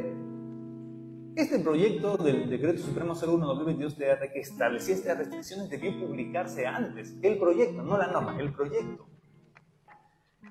Este 1.34 1.58
proyecto 1.58 2.16
del 2.16 2.48
Decreto 2.48 2.80
Supremo 2.80 3.14
01-2022 3.14 4.32
que 4.32 4.40
establecía 4.40 4.94
estas 4.94 5.18
restricciones 5.18 5.68
debió 5.68 5.98
publicarse 5.98 6.64
antes. 6.64 7.16
El 7.22 7.38
proyecto, 7.38 7.82
no 7.82 7.98
la 7.98 8.06
norma, 8.06 8.36
el 8.38 8.52
proyecto. 8.52 9.08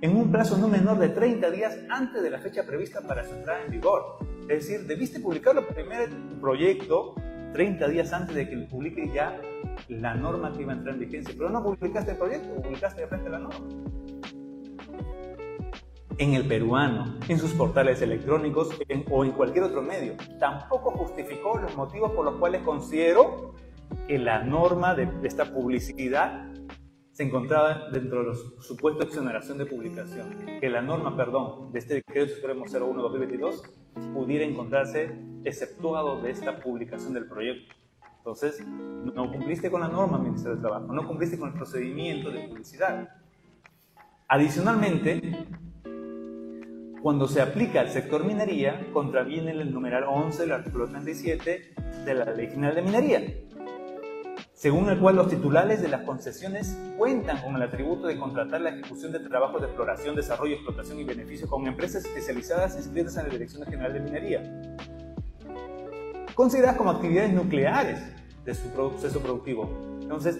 En 0.01 0.17
un 0.17 0.31
plazo 0.31 0.57
no 0.57 0.67
menor 0.67 0.99
de 0.99 1.09
30 1.09 1.51
días 1.51 1.77
antes 1.89 2.21
de 2.21 2.29
la 2.29 2.39
fecha 2.39 2.65
prevista 2.65 3.01
para 3.01 3.23
su 3.25 3.33
entrada 3.33 3.63
en 3.63 3.71
vigor. 3.71 4.17
Es 4.49 4.67
decir, 4.67 4.87
debiste 4.87 5.21
publicar 5.21 5.57
el 5.57 5.65
primer 5.67 6.09
proyecto 6.41 7.15
30 7.53 7.87
días 7.87 8.13
antes 8.13 8.35
de 8.35 8.49
que 8.49 8.57
publique 8.57 9.11
ya 9.13 9.39
la 9.87 10.13
norma 10.15 10.53
que 10.53 10.61
iba 10.61 10.73
a 10.73 10.75
entrar 10.75 10.95
en 10.95 11.01
vigencia. 11.01 11.33
Pero 11.37 11.49
no 11.49 11.63
publicaste 11.63 12.11
el 12.11 12.17
proyecto, 12.17 12.61
publicaste 12.61 13.01
de 13.01 13.07
frente 13.07 13.29
la 13.29 13.39
norma 13.39 13.65
en 16.19 16.33
el 16.33 16.45
peruano, 16.45 17.17
en 17.29 17.39
sus 17.39 17.53
portales 17.53 18.01
electrónicos 18.01 18.69
o 19.09 19.23
en 19.23 19.31
cualquier 19.31 19.63
otro 19.63 19.81
medio. 19.81 20.15
Tampoco 20.37 20.91
justificó 20.91 21.57
los 21.57 21.75
motivos 21.77 22.11
por 22.11 22.25
los 22.25 22.35
cuales 22.35 22.61
considero 22.61 23.55
que 24.05 24.19
la 24.19 24.43
norma 24.43 24.95
de, 24.95 25.09
esta 25.23 25.45
publicidad 25.45 26.51
se 27.13 27.23
encontraba 27.23 27.89
dentro 27.91 28.19
de 28.19 28.25
los 28.27 28.55
supuestos 28.59 29.07
exoneración 29.07 29.57
de 29.57 29.65
publicación. 29.65 30.59
Que 30.59 30.69
la 30.69 30.81
norma, 30.81 31.15
perdón, 31.15 31.71
de 31.71 31.79
este 31.79 31.95
decreto 31.95 32.35
supremo 32.35 32.65
01-2022 32.65 34.13
pudiera 34.13 34.43
encontrarse 34.43 35.15
exceptuado 35.43 36.21
de 36.21 36.31
esta 36.31 36.59
publicación 36.59 37.13
del 37.13 37.27
proyecto. 37.27 37.75
Entonces, 38.17 38.63
no 38.65 39.31
cumpliste 39.31 39.71
con 39.71 39.81
la 39.81 39.87
norma, 39.87 40.17
Ministerio 40.17 40.53
del 40.53 40.61
Trabajo, 40.61 40.93
no 40.93 41.07
cumpliste 41.07 41.39
con 41.39 41.49
el 41.49 41.55
procedimiento 41.55 42.29
de 42.29 42.47
publicidad. 42.47 43.09
Adicionalmente, 44.27 45.47
cuando 47.01 47.27
se 47.27 47.41
aplica 47.41 47.79
al 47.79 47.89
sector 47.89 48.25
minería, 48.25 48.87
contraviene 48.91 49.51
el 49.51 49.73
numeral 49.73 50.03
11 50.03 50.41
del 50.41 50.51
artículo 50.51 50.87
37 50.89 51.73
de 52.05 52.13
la 52.13 52.25
Ley 52.25 52.47
General 52.47 52.75
de 52.75 52.81
Minería, 52.81 53.23
según 54.53 54.89
el 54.89 54.99
cual 54.99 55.15
los 55.15 55.29
titulares 55.29 55.81
de 55.81 55.87
las 55.87 56.01
concesiones 56.01 56.77
cuentan 56.97 57.41
con 57.41 57.55
el 57.55 57.61
atributo 57.61 58.07
de 58.07 58.19
contratar 58.19 58.59
la 58.59 58.71
ejecución 58.71 59.13
de 59.13 59.19
trabajos 59.19 59.61
de 59.61 59.67
exploración, 59.67 60.15
desarrollo, 60.15 60.55
explotación 60.55 60.99
y 60.99 61.05
beneficio 61.05 61.47
con 61.47 61.65
empresas 61.65 62.03
especializadas 62.03 62.75
inscritas 62.75 63.15
en 63.15 63.23
la 63.23 63.29
Dirección 63.29 63.65
General 63.65 63.93
de 63.93 63.99
Minería, 64.01 64.77
consideradas 66.39 66.77
como 66.77 66.91
actividades 66.91 67.33
nucleares 67.33 67.99
de 68.45 68.55
su 68.55 68.69
proceso 68.69 69.19
productivo. 69.19 69.69
Entonces, 70.01 70.39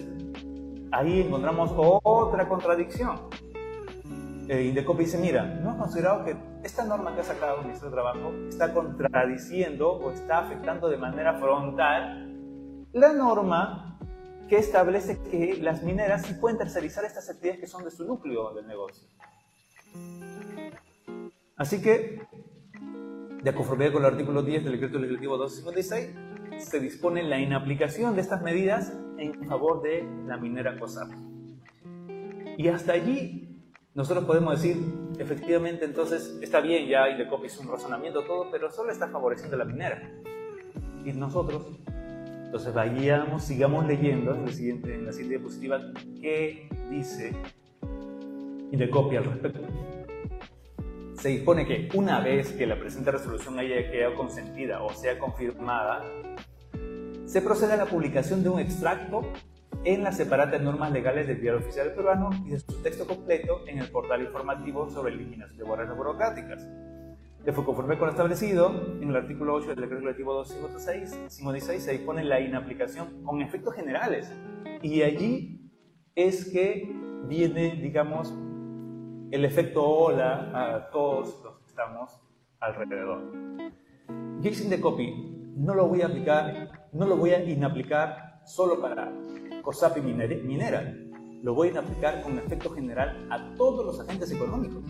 ahí 0.92 1.20
encontramos 1.20 1.72
otra 1.76 2.48
contradicción 2.48 3.20
eh, 4.48 4.62
Indecopi 4.62 5.04
dice, 5.04 5.18
mira, 5.18 5.44
no 5.44 5.72
ha 5.72 5.76
considerado 5.76 6.24
que 6.24 6.34
esta 6.64 6.86
norma 6.86 7.14
que 7.14 7.20
ha 7.20 7.24
sacado 7.24 7.58
el 7.58 7.64
Ministerio 7.64 7.90
de 7.90 7.94
Trabajo 7.96 8.32
está 8.48 8.72
contradiciendo 8.72 9.92
o 9.92 10.10
está 10.10 10.38
afectando 10.38 10.88
de 10.88 10.96
manera 10.96 11.38
frontal 11.38 12.86
la 12.94 13.12
norma 13.12 13.98
que 14.48 14.56
establece 14.56 15.20
que 15.30 15.58
las 15.60 15.82
mineras 15.82 16.22
sí 16.22 16.32
pueden 16.32 16.56
tercerizar 16.56 17.04
estas 17.04 17.28
actividades 17.28 17.60
que 17.60 17.66
son 17.66 17.84
de 17.84 17.90
su 17.90 18.06
núcleo 18.06 18.54
del 18.54 18.66
negocio. 18.66 19.06
Así 21.56 21.82
que, 21.82 22.22
de 23.42 23.54
conformidad 23.54 23.92
con 23.92 24.04
el 24.04 24.12
artículo 24.12 24.42
10 24.42 24.64
del 24.64 24.72
decreto 24.72 24.98
legislativo 24.98 25.36
256, 25.36 26.10
se 26.58 26.80
dispone 26.80 27.22
la 27.22 27.38
inaplicación 27.38 28.14
de 28.14 28.20
estas 28.20 28.42
medidas 28.42 28.92
en 29.18 29.46
favor 29.46 29.82
de 29.82 30.04
la 30.26 30.36
minera 30.36 30.78
COSAP. 30.78 31.10
Y 32.56 32.68
hasta 32.68 32.92
allí 32.92 33.50
nosotros 33.94 34.24
podemos 34.24 34.60
decir, 34.60 34.76
efectivamente, 35.18 35.84
entonces 35.84 36.38
está 36.42 36.60
bien, 36.60 36.88
ya 36.88 37.08
Indecopi 37.08 37.46
hizo 37.46 37.62
un 37.62 37.68
razonamiento, 37.68 38.22
todo, 38.24 38.50
pero 38.50 38.70
solo 38.70 38.92
está 38.92 39.08
favoreciendo 39.08 39.56
a 39.56 39.58
la 39.60 39.64
minera. 39.64 40.10
Y 41.04 41.12
nosotros, 41.12 41.66
entonces 42.44 42.74
vayamos, 42.74 43.42
sigamos 43.42 43.86
leyendo 43.86 44.34
en, 44.34 44.44
la 44.44 44.52
siguiente, 44.52 44.94
en 44.94 45.06
la 45.06 45.12
siguiente 45.12 45.38
diapositiva 45.38 45.80
qué 46.20 46.68
dice 46.90 47.34
Indecopi 48.70 49.16
al 49.16 49.24
respecto. 49.24 49.60
Se 51.20 51.28
dispone 51.28 51.66
que 51.66 51.90
una 51.92 52.20
vez 52.20 52.50
que 52.54 52.66
la 52.66 52.80
presente 52.80 53.10
resolución 53.10 53.58
haya 53.58 53.90
quedado 53.90 54.14
consentida 54.14 54.82
o 54.82 54.88
sea 54.94 55.18
confirmada, 55.18 56.02
se 57.26 57.42
procede 57.42 57.74
a 57.74 57.76
la 57.76 57.84
publicación 57.84 58.42
de 58.42 58.48
un 58.48 58.58
extracto 58.58 59.30
en 59.84 60.02
las 60.02 60.16
separadas 60.16 60.62
normas 60.62 60.92
legales 60.92 61.26
del 61.26 61.42
Diario 61.42 61.60
Oficial 61.60 61.92
Peruano 61.92 62.30
y 62.46 62.52
de 62.52 62.60
su 62.60 62.72
texto 62.82 63.06
completo 63.06 63.60
en 63.66 63.80
el 63.80 63.90
portal 63.90 64.22
informativo 64.22 64.88
sobre 64.88 65.12
eliminación 65.12 65.58
de 65.58 65.64
barreras 65.64 65.94
burocráticas. 65.94 66.66
De 67.44 67.52
conforme 67.52 67.98
con 67.98 68.06
lo 68.06 68.12
establecido, 68.12 68.96
en 69.02 69.10
el 69.10 69.16
artículo 69.16 69.52
8 69.56 69.68
del 69.68 69.76
decreto 69.76 69.96
legislativo 69.96 70.32
256, 70.32 71.82
se 71.82 71.92
dispone 71.92 72.24
la 72.24 72.40
inaplicación 72.40 73.22
con 73.24 73.42
efectos 73.42 73.74
generales. 73.74 74.32
Y 74.80 75.02
allí 75.02 75.70
es 76.14 76.50
que 76.50 76.90
viene, 77.28 77.76
digamos, 77.76 78.34
el 79.30 79.44
efecto 79.44 79.86
ola 79.86 80.50
a 80.52 80.90
todos 80.90 81.40
los 81.44 81.58
que 81.58 81.66
estamos 81.66 82.20
alrededor. 82.58 83.32
Jason 84.42 84.70
de 84.70 84.80
copy 84.80 85.52
no 85.56 85.74
lo 85.74 85.86
voy 85.86 86.02
a 86.02 86.06
aplicar, 86.06 86.88
no 86.92 87.06
lo 87.06 87.16
voy 87.16 87.30
a 87.30 87.44
inaplicar 87.44 88.40
solo 88.44 88.80
para 88.80 89.12
COSAPI 89.62 90.00
minera. 90.00 90.94
Lo 91.42 91.54
voy 91.54 91.70
a 91.74 91.80
aplicar 91.80 92.22
con 92.22 92.38
efecto 92.38 92.70
general 92.70 93.26
a 93.30 93.54
todos 93.54 93.86
los 93.86 94.00
agentes 94.00 94.30
económicos. 94.32 94.84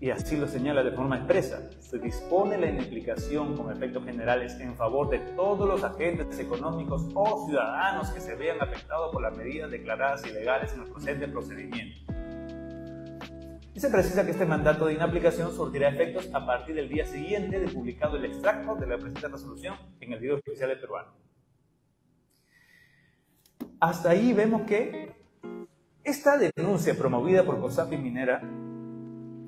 Y 0.00 0.10
así 0.10 0.36
lo 0.36 0.46
señala 0.46 0.82
de 0.82 0.90
forma 0.90 1.16
expresa. 1.16 1.70
Se 1.78 1.98
dispone 1.98 2.58
la 2.58 2.66
inaplicación 2.66 3.56
con 3.56 3.72
efectos 3.72 4.04
generales 4.04 4.58
en 4.60 4.74
favor 4.74 5.08
de 5.08 5.20
todos 5.36 5.66
los 5.66 5.82
agentes 5.82 6.38
económicos 6.38 7.06
o 7.14 7.46
ciudadanos 7.46 8.10
que 8.10 8.20
se 8.20 8.34
vean 8.34 8.60
afectados 8.60 9.12
por 9.12 9.22
las 9.22 9.36
medidas 9.36 9.70
declaradas 9.70 10.26
ilegales 10.26 10.74
en 10.74 10.82
el 10.82 10.90
presente 10.90 11.28
procedimiento. 11.28 12.03
Y 13.74 13.80
se 13.80 13.90
precisa 13.90 14.24
que 14.24 14.30
este 14.30 14.46
mandato 14.46 14.86
de 14.86 14.94
inaplicación 14.94 15.52
surtirá 15.52 15.88
efectos 15.88 16.30
a 16.32 16.46
partir 16.46 16.76
del 16.76 16.88
día 16.88 17.04
siguiente 17.04 17.58
de 17.58 17.66
publicado 17.66 18.16
el 18.16 18.24
extracto 18.24 18.76
de 18.76 18.86
la 18.86 18.96
presente 18.96 19.26
resolución 19.26 19.74
en 20.00 20.12
el 20.12 20.20
diario 20.20 20.38
oficial 20.38 20.68
de 20.68 20.76
peruano. 20.76 21.12
Hasta 23.80 24.10
ahí 24.10 24.32
vemos 24.32 24.62
que 24.62 25.12
esta 26.04 26.38
denuncia 26.38 26.96
promovida 26.96 27.44
por 27.44 27.60
COSAPI 27.60 27.96
Minera, 27.96 28.40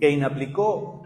que 0.00 0.11
inaplicó 0.11 1.02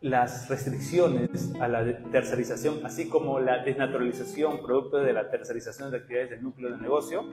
las 0.00 0.48
restricciones 0.48 1.52
a 1.60 1.66
la 1.66 2.02
tercerización, 2.12 2.86
así 2.86 3.08
como 3.08 3.40
la 3.40 3.64
desnaturalización 3.64 4.62
producto 4.62 4.98
de 4.98 5.12
la 5.12 5.28
tercerización 5.28 5.90
de 5.90 5.98
actividades 5.98 6.30
del 6.30 6.42
núcleo 6.44 6.70
de 6.70 6.78
negocio, 6.78 7.24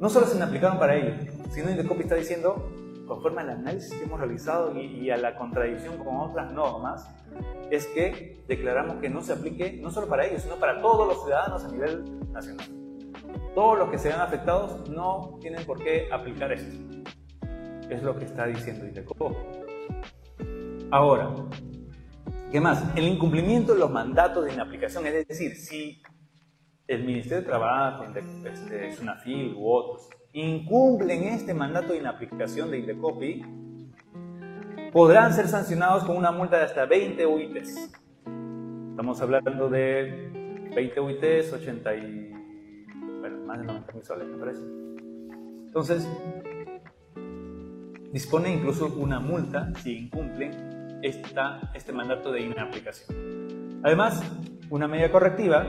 no 0.00 0.08
solo 0.08 0.26
se 0.26 0.36
inaplicaron 0.36 0.78
para 0.78 0.96
ello, 0.96 1.14
sino 1.50 1.70
Indecopi 1.70 2.02
está 2.02 2.14
diciendo, 2.14 2.83
conforme 3.06 3.42
al 3.42 3.50
análisis 3.50 3.94
que 3.94 4.04
hemos 4.04 4.18
realizado 4.18 4.78
y, 4.78 4.86
y, 4.86 5.10
a 5.10 5.16
la 5.16 5.36
contradicción 5.36 5.98
con 5.98 6.16
otras 6.16 6.52
normas, 6.52 7.08
es 7.70 7.86
que 7.88 8.44
declaramos 8.48 8.96
que 8.96 9.08
no 9.08 9.20
se 9.20 9.32
aplique 9.32 9.78
no 9.82 9.90
solo 9.90 10.08
para 10.08 10.26
ellos, 10.26 10.42
sino 10.42 10.56
para 10.56 10.80
todos 10.80 11.06
los 11.08 11.22
ciudadanos 11.22 11.64
a 11.64 11.68
nivel 11.68 12.32
nacional 12.32 12.84
todos 13.54 13.78
los 13.78 13.90
que 13.90 13.98
se 13.98 14.08
vean 14.08 14.20
afectados 14.20 14.88
no 14.90 15.38
tienen 15.40 15.64
por 15.64 15.82
qué 15.82 16.08
aplicar 16.10 16.52
esto. 16.52 16.76
Es 17.88 18.02
lo 18.02 18.18
que 18.18 18.24
está 18.24 18.46
diciendo 18.46 18.86
INDECOPO. 18.86 19.36
Ahora, 20.90 21.34
¿qué 22.50 22.60
más? 22.60 22.84
El 22.96 23.04
incumplimiento 23.04 23.74
de 23.74 23.78
los 23.78 23.90
mandatos 23.90 24.44
de 24.44 24.52
inaplicación, 24.52 25.06
es 25.06 25.26
decir, 25.26 25.56
si 25.56 26.02
el 26.86 27.04
Ministerio 27.04 27.38
de 27.38 27.46
Trabajo, 27.46 28.04
este, 28.14 28.92
SUNAFIL 28.92 29.54
u 29.54 29.70
otros 29.70 30.08
incumplen 30.34 31.28
este 31.28 31.54
mandato 31.54 31.92
de 31.92 32.00
inaplicación 32.00 32.70
de 32.70 32.80
INDECOPI, 32.80 33.42
podrán 34.92 35.32
ser 35.32 35.46
sancionados 35.46 36.04
con 36.04 36.16
una 36.16 36.32
multa 36.32 36.58
de 36.58 36.64
hasta 36.64 36.86
20 36.86 37.24
UITs. 37.24 37.92
Estamos 38.90 39.20
hablando 39.20 39.68
de 39.68 40.30
20 40.74 41.00
UITs, 41.00 41.52
80 41.52 41.96
y 41.96 42.32
más 43.46 43.60
de 43.60 43.64
90 43.64 43.92
mil 43.92 44.04
soles, 44.04 44.28
me 44.28 44.38
parece. 44.38 44.62
Entonces, 45.66 46.08
dispone 48.12 48.52
incluso 48.52 48.92
una 48.96 49.20
multa 49.20 49.72
si 49.82 49.98
incumplen 49.98 50.98
esta, 51.02 51.70
este 51.74 51.92
mandato 51.92 52.32
de 52.32 52.40
inaplicación. 52.40 53.80
Además, 53.84 54.20
una 54.68 54.88
medida 54.88 55.12
correctiva 55.12 55.68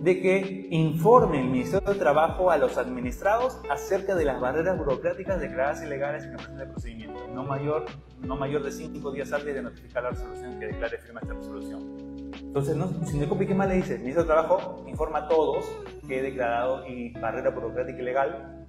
de 0.00 0.20
que 0.20 0.68
informe 0.70 1.40
el 1.40 1.48
Ministerio 1.48 1.92
de 1.92 1.98
Trabajo 1.98 2.50
a 2.50 2.56
los 2.56 2.78
administrados 2.78 3.58
acerca 3.68 4.14
de 4.14 4.24
las 4.24 4.40
barreras 4.40 4.78
burocráticas 4.78 5.40
declaradas 5.40 5.82
ilegales 5.82 6.24
en 6.24 6.36
la 6.36 6.64
de 6.64 6.66
procedimiento, 6.66 7.20
no 7.34 7.42
mayor, 7.44 7.86
no 8.20 8.36
mayor 8.36 8.62
de 8.62 8.70
cinco 8.70 9.10
días 9.10 9.32
antes 9.32 9.54
de 9.54 9.62
notificar 9.62 10.04
la 10.04 10.10
resolución 10.10 10.58
que 10.60 10.66
declare 10.66 10.98
firma 10.98 11.20
esta 11.20 11.34
resolución. 11.34 12.30
Entonces, 12.32 12.76
¿no? 12.76 12.88
Sindecopi, 13.04 13.46
¿qué 13.46 13.54
más 13.54 13.68
le 13.68 13.74
dice? 13.76 13.94
El 13.94 14.00
Ministro 14.00 14.22
de 14.22 14.28
Trabajo 14.28 14.84
informa 14.86 15.18
a 15.18 15.28
todos 15.28 15.64
que 16.06 16.20
he 16.20 16.22
declarado 16.22 16.86
y 16.86 17.12
barrera 17.18 17.50
burocrática 17.50 18.00
ilegal 18.00 18.66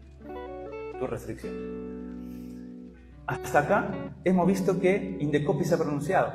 tu 1.00 1.08
restricción. 1.08 1.80
Hasta 3.28 3.60
acá 3.60 3.92
hemos 4.24 4.48
visto 4.48 4.80
que 4.80 5.18
Indecopi 5.20 5.64
se 5.64 5.76
ha 5.76 5.78
pronunciado, 5.78 6.34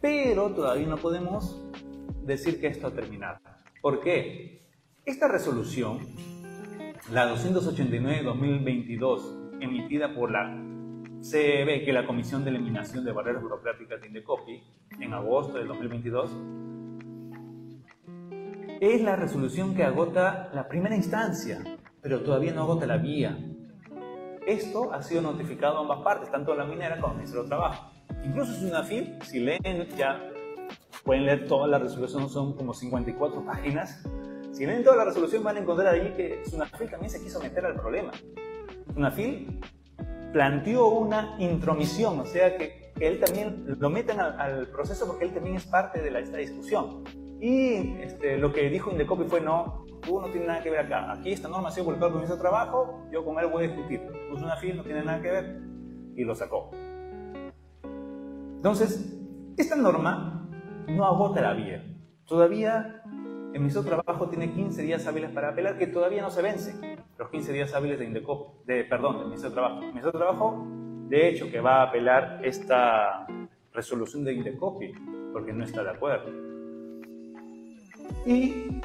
pero 0.00 0.50
todavía 0.50 0.86
no 0.86 0.96
podemos 0.96 1.60
decir 2.24 2.60
que 2.60 2.68
esto 2.68 2.86
ha 2.86 2.92
terminado. 2.92 3.38
¿Por 3.82 4.00
qué? 4.00 4.62
Esta 5.04 5.26
resolución, 5.26 5.98
la 7.10 7.34
289-2022, 7.34 9.58
emitida 9.60 10.14
por 10.14 10.30
la 10.30 10.56
CEB, 11.20 11.82
que 11.82 11.88
es 11.88 11.94
la 11.94 12.06
Comisión 12.06 12.44
de 12.44 12.50
Eliminación 12.50 13.04
de 13.04 13.10
Barreras 13.10 13.42
Burocráticas 13.42 14.00
de 14.00 14.06
Indecopi, 14.06 14.62
en 15.00 15.12
agosto 15.12 15.58
del 15.58 15.66
2022, 15.66 16.30
es 18.80 19.02
la 19.02 19.16
resolución 19.16 19.74
que 19.74 19.82
agota 19.82 20.52
la 20.54 20.68
primera 20.68 20.94
instancia, 20.94 21.64
pero 22.00 22.20
todavía 22.20 22.52
no 22.52 22.62
agota 22.62 22.86
la 22.86 22.98
vía. 22.98 23.36
Esto 24.46 24.92
ha 24.92 25.02
sido 25.02 25.22
notificado 25.22 25.78
a 25.78 25.80
ambas 25.80 26.02
partes, 26.02 26.30
tanto 26.30 26.54
la 26.54 26.66
minera 26.66 27.00
como 27.00 27.14
el 27.14 27.16
Ministerio 27.16 27.42
de 27.42 27.48
Trabajo. 27.48 27.90
Incluso 28.24 28.52
es 28.52 28.62
una 28.62 28.84
FIL, 28.84 29.18
si 29.24 29.40
leen 29.40 29.88
ya 29.96 30.31
Pueden 31.04 31.26
leer 31.26 31.46
toda 31.46 31.66
la 31.66 31.78
resolución, 31.78 32.28
son 32.28 32.54
como 32.54 32.74
54 32.74 33.44
páginas. 33.44 34.02
Si 34.52 34.66
leen 34.66 34.84
toda 34.84 34.96
la 34.96 35.04
resolución 35.06 35.42
van 35.42 35.56
a 35.56 35.60
encontrar 35.60 35.94
ahí 35.94 36.12
que 36.16 36.42
Sunafil 36.48 36.90
también 36.90 37.10
se 37.10 37.20
quiso 37.22 37.40
meter 37.40 37.64
al 37.66 37.74
problema. 37.74 38.12
Sunafil 38.94 39.60
planteó 40.32 40.88
una 40.88 41.36
intromisión, 41.38 42.20
o 42.20 42.24
sea 42.26 42.56
que, 42.56 42.82
él 43.00 43.18
también 43.18 43.64
lo 43.80 43.90
meten 43.90 44.20
al, 44.20 44.68
proceso 44.68 45.06
porque 45.06 45.24
él 45.24 45.32
también 45.32 45.56
es 45.56 45.64
parte 45.64 46.00
de 46.00 46.20
esta 46.20 46.36
discusión. 46.36 47.02
Y 47.40 47.96
este, 48.00 48.38
lo 48.38 48.52
que 48.52 48.68
dijo 48.68 48.92
Indecopi 48.92 49.24
fue, 49.24 49.40
no, 49.40 49.86
tú 50.02 50.20
no 50.20 50.28
tienes 50.28 50.46
nada 50.46 50.62
que 50.62 50.70
ver 50.70 50.80
acá. 50.86 51.10
Aquí 51.10 51.32
esta 51.32 51.48
norma 51.48 51.70
ha 51.70 51.72
sido 51.72 51.86
publicada 51.86 52.12
por 52.12 52.28
de 52.28 52.36
Trabajo, 52.36 53.02
yo 53.10 53.24
con 53.24 53.40
él 53.40 53.48
voy 53.50 53.64
a 53.64 53.68
discutir. 53.68 54.02
Sunafil 54.28 54.76
no 54.76 54.84
tiene 54.84 55.02
nada 55.02 55.20
que 55.20 55.30
ver. 55.30 55.60
Y 56.14 56.22
lo 56.22 56.34
sacó. 56.36 56.70
Entonces, 57.82 59.16
esta 59.56 59.74
norma 59.74 60.41
no 60.88 61.04
agota 61.04 61.40
la 61.40 61.54
vía. 61.54 61.84
Todavía 62.26 63.02
el 63.52 63.60
ministro 63.60 63.82
de 63.82 63.90
Trabajo 63.90 64.28
tiene 64.28 64.50
15 64.50 64.82
días 64.82 65.06
hábiles 65.06 65.30
para 65.30 65.50
apelar 65.50 65.76
que 65.76 65.86
todavía 65.86 66.22
no 66.22 66.30
se 66.30 66.40
vencen. 66.40 66.98
Los 67.18 67.28
15 67.28 67.52
días 67.52 67.74
hábiles 67.74 67.98
de 67.98 68.06
Indecop, 68.06 68.64
de, 68.64 68.84
perdón, 68.84 69.30
de 69.30 69.50
Trabajo. 69.50 69.80
El 69.80 69.88
ministro 69.88 70.12
de 70.12 70.18
Trabajo, 70.18 70.66
de 71.08 71.28
hecho, 71.28 71.50
que 71.50 71.60
va 71.60 71.82
a 71.82 71.88
apelar 71.88 72.40
esta 72.42 73.26
resolución 73.74 74.24
de 74.24 74.32
Indecopi, 74.32 74.92
porque 75.32 75.52
no 75.52 75.64
está 75.64 75.84
de 75.84 75.90
acuerdo. 75.90 76.30
Y 78.24 78.80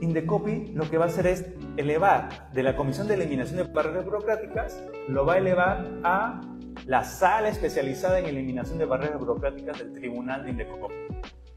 Indecopi 0.00 0.72
lo 0.74 0.90
que 0.90 0.98
va 0.98 1.04
a 1.04 1.08
hacer 1.08 1.28
es 1.28 1.54
elevar 1.76 2.50
de 2.52 2.64
la 2.64 2.74
Comisión 2.74 3.06
de 3.06 3.14
Eliminación 3.14 3.58
de 3.58 3.72
Barreras 3.72 4.04
Burocráticas, 4.04 4.84
lo 5.08 5.24
va 5.24 5.34
a 5.34 5.38
elevar 5.38 5.86
a 6.02 6.40
la 6.86 7.04
sala 7.04 7.50
especializada 7.50 8.18
en 8.18 8.26
eliminación 8.26 8.78
de 8.78 8.86
barreras 8.86 9.20
burocráticas 9.20 9.78
del 9.78 9.92
Tribunal 9.92 10.42
de 10.42 10.50
Indecopi 10.50 11.01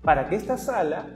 para 0.05 0.29
que 0.29 0.35
esta 0.35 0.55
sala, 0.55 1.07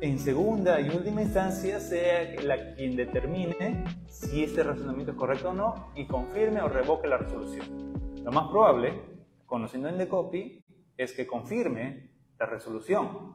en 0.00 0.20
segunda 0.20 0.80
y 0.80 0.88
última 0.88 1.20
instancia, 1.20 1.80
sea 1.80 2.40
la 2.42 2.74
quien 2.74 2.94
determine 2.94 3.84
si 4.06 4.44
este 4.44 4.62
razonamiento 4.62 5.12
es 5.12 5.18
correcto 5.18 5.50
o 5.50 5.52
no 5.52 5.88
y 5.96 6.06
confirme 6.06 6.62
o 6.62 6.68
revoque 6.68 7.08
la 7.08 7.18
resolución. 7.18 7.92
Lo 8.22 8.30
más 8.30 8.48
probable, 8.48 9.02
conociendo 9.46 9.88
el 9.88 10.06
copy, 10.06 10.64
es 10.96 11.12
que 11.12 11.26
confirme 11.26 12.12
la 12.38 12.46
resolución. 12.46 13.34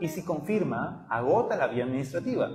Y 0.00 0.08
si 0.08 0.24
confirma, 0.24 1.06
agota 1.10 1.54
la 1.56 1.66
vía 1.66 1.84
administrativa. 1.84 2.50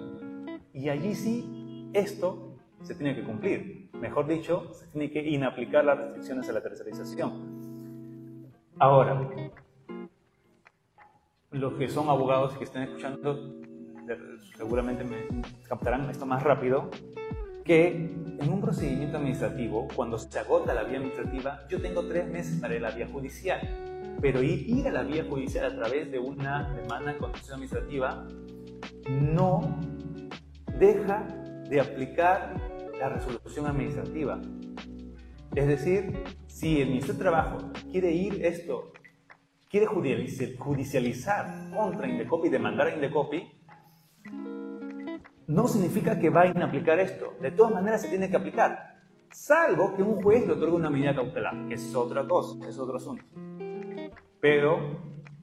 Y 0.73 0.89
allí 0.89 1.13
sí, 1.13 1.91
esto 1.93 2.57
se 2.81 2.95
tiene 2.95 3.15
que 3.15 3.23
cumplir. 3.23 3.91
Mejor 3.93 4.25
dicho, 4.27 4.73
se 4.73 4.87
tiene 4.87 5.11
que 5.11 5.21
inaplicar 5.21 5.85
las 5.85 5.99
restricciones 5.99 6.49
a 6.49 6.53
la 6.53 6.63
tercerización. 6.63 8.49
Ahora, 8.79 9.29
los 11.51 11.73
que 11.73 11.89
son 11.89 12.09
abogados 12.09 12.53
y 12.55 12.57
que 12.59 12.63
estén 12.65 12.83
escuchando 12.83 13.59
seguramente 14.57 15.03
me 15.03 15.41
captarán 15.67 16.09
esto 16.09 16.25
más 16.25 16.43
rápido, 16.43 16.89
que 17.63 17.87
en 17.87 18.49
un 18.49 18.61
procedimiento 18.61 19.17
administrativo, 19.17 19.87
cuando 19.95 20.17
se 20.17 20.39
agota 20.39 20.73
la 20.73 20.83
vía 20.83 20.97
administrativa, 20.97 21.59
yo 21.69 21.81
tengo 21.81 22.07
tres 22.07 22.27
meses 22.27 22.59
para 22.59 22.75
ir 22.75 22.85
a 22.85 22.89
la 22.89 22.95
vía 22.95 23.07
judicial. 23.07 23.59
Pero 24.21 24.41
ir, 24.41 24.87
a 24.87 24.91
la 24.91 25.03
vía 25.03 25.25
judicial 25.29 25.65
a 25.65 25.75
través 25.75 26.11
de 26.11 26.19
una 26.19 26.73
demanda 26.73 27.13
de 27.13 27.17
constitución 27.19 27.55
administrativa 27.55 28.27
no 29.09 29.79
deja 30.77 31.25
de 31.69 31.79
aplicar 31.79 32.55
la 32.99 33.09
resolución 33.09 33.67
administrativa. 33.67 34.41
Es 35.55 35.67
decir, 35.67 36.23
si 36.47 36.81
el 36.81 36.89
Ministerio 36.89 37.15
de 37.15 37.19
Trabajo 37.19 37.57
quiere 37.91 38.11
ir 38.11 38.45
esto 38.45 38.91
quiere 39.69 39.85
judicializar 39.85 41.69
contra 41.73 42.07
Indecopi, 42.07 42.49
demandar 42.49 42.87
a 42.87 42.95
Indecopi, 42.95 43.43
no 45.47 45.67
significa 45.67 46.19
que 46.19 46.29
va 46.29 46.41
a 46.41 46.47
inaplicar 46.47 46.99
esto. 46.99 47.35
De 47.39 47.51
todas 47.51 47.73
maneras 47.73 48.01
se 48.01 48.09
tiene 48.09 48.29
que 48.29 48.37
aplicar, 48.37 48.97
salvo 49.31 49.95
que 49.95 50.01
un 50.01 50.21
juez 50.21 50.45
le 50.47 50.53
otorgue 50.53 50.75
una 50.75 50.89
medida 50.89 51.15
cautelar, 51.15 51.67
que 51.67 51.75
es 51.75 51.95
otra 51.95 52.27
cosa, 52.27 52.67
es 52.67 52.79
otro 52.79 52.97
asunto. 52.97 53.23
Pero 54.41 54.79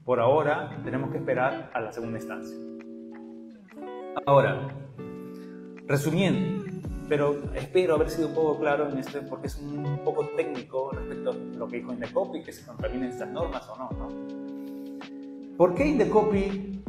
por 0.05 0.21
ahora 0.21 0.81
tenemos 0.85 1.11
que 1.11 1.19
esperar 1.19 1.71
a 1.73 1.81
la 1.81 1.93
segunda 1.93 2.19
instancia. 2.19 2.57
Ahora, 4.27 4.75
resumiendo, 5.87 6.66
pero 7.09 7.41
espero 7.55 7.95
haber 7.95 8.11
sido 8.11 8.29
un 8.29 8.35
poco 8.35 8.59
claro 8.59 8.89
en 8.89 8.99
esto 8.99 9.21
porque 9.29 9.47
es 9.47 9.57
un 9.59 10.01
poco 10.05 10.27
técnico 10.37 10.91
respecto 10.93 11.31
a 11.31 11.35
lo 11.35 11.69
que 11.69 11.77
dijo 11.77 11.93
Indecopi, 11.93 12.43
que 12.43 12.53
se 12.53 12.65
contravienen 12.65 13.11
estas 13.11 13.31
normas 13.31 13.69
o 13.69 13.77
no, 13.77 13.91
¿no? 13.91 15.57
¿Por 15.57 15.75
qué 15.75 15.87
Indecopi? 15.87 16.83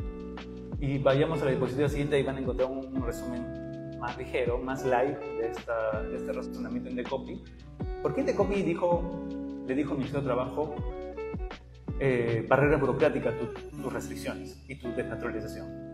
Y 0.79 0.97
vayamos 0.99 1.41
a 1.41 1.45
la 1.45 1.51
diapositiva 1.51 1.89
siguiente, 1.89 2.17
ahí 2.17 2.23
van 2.23 2.37
a 2.37 2.39
encontrar 2.39 2.69
un, 2.69 3.01
resumen 3.03 3.97
más 3.99 4.17
ligero, 4.17 4.57
más 4.59 4.85
light 4.85 5.17
de, 5.17 5.47
esta, 5.47 6.03
de 6.03 6.17
este 6.17 6.33
razonamiento 6.33 6.89
Indecopi. 6.89 7.43
¿Por 8.01 8.13
qué 8.13 8.21
Indecopi 8.21 8.61
dijo, 8.61 9.03
le 9.67 9.75
dijo 9.75 9.91
al 9.91 9.97
Ministerio 9.97 10.21
de 10.21 10.33
Trabajo 10.33 10.75
eh, 11.99 12.45
barrera 12.47 12.77
burocrática 12.77 13.33
tus 13.81 13.93
restricciones 13.93 14.63
y 14.67 14.75
tu 14.75 14.91
desnaturalización? 14.91 15.86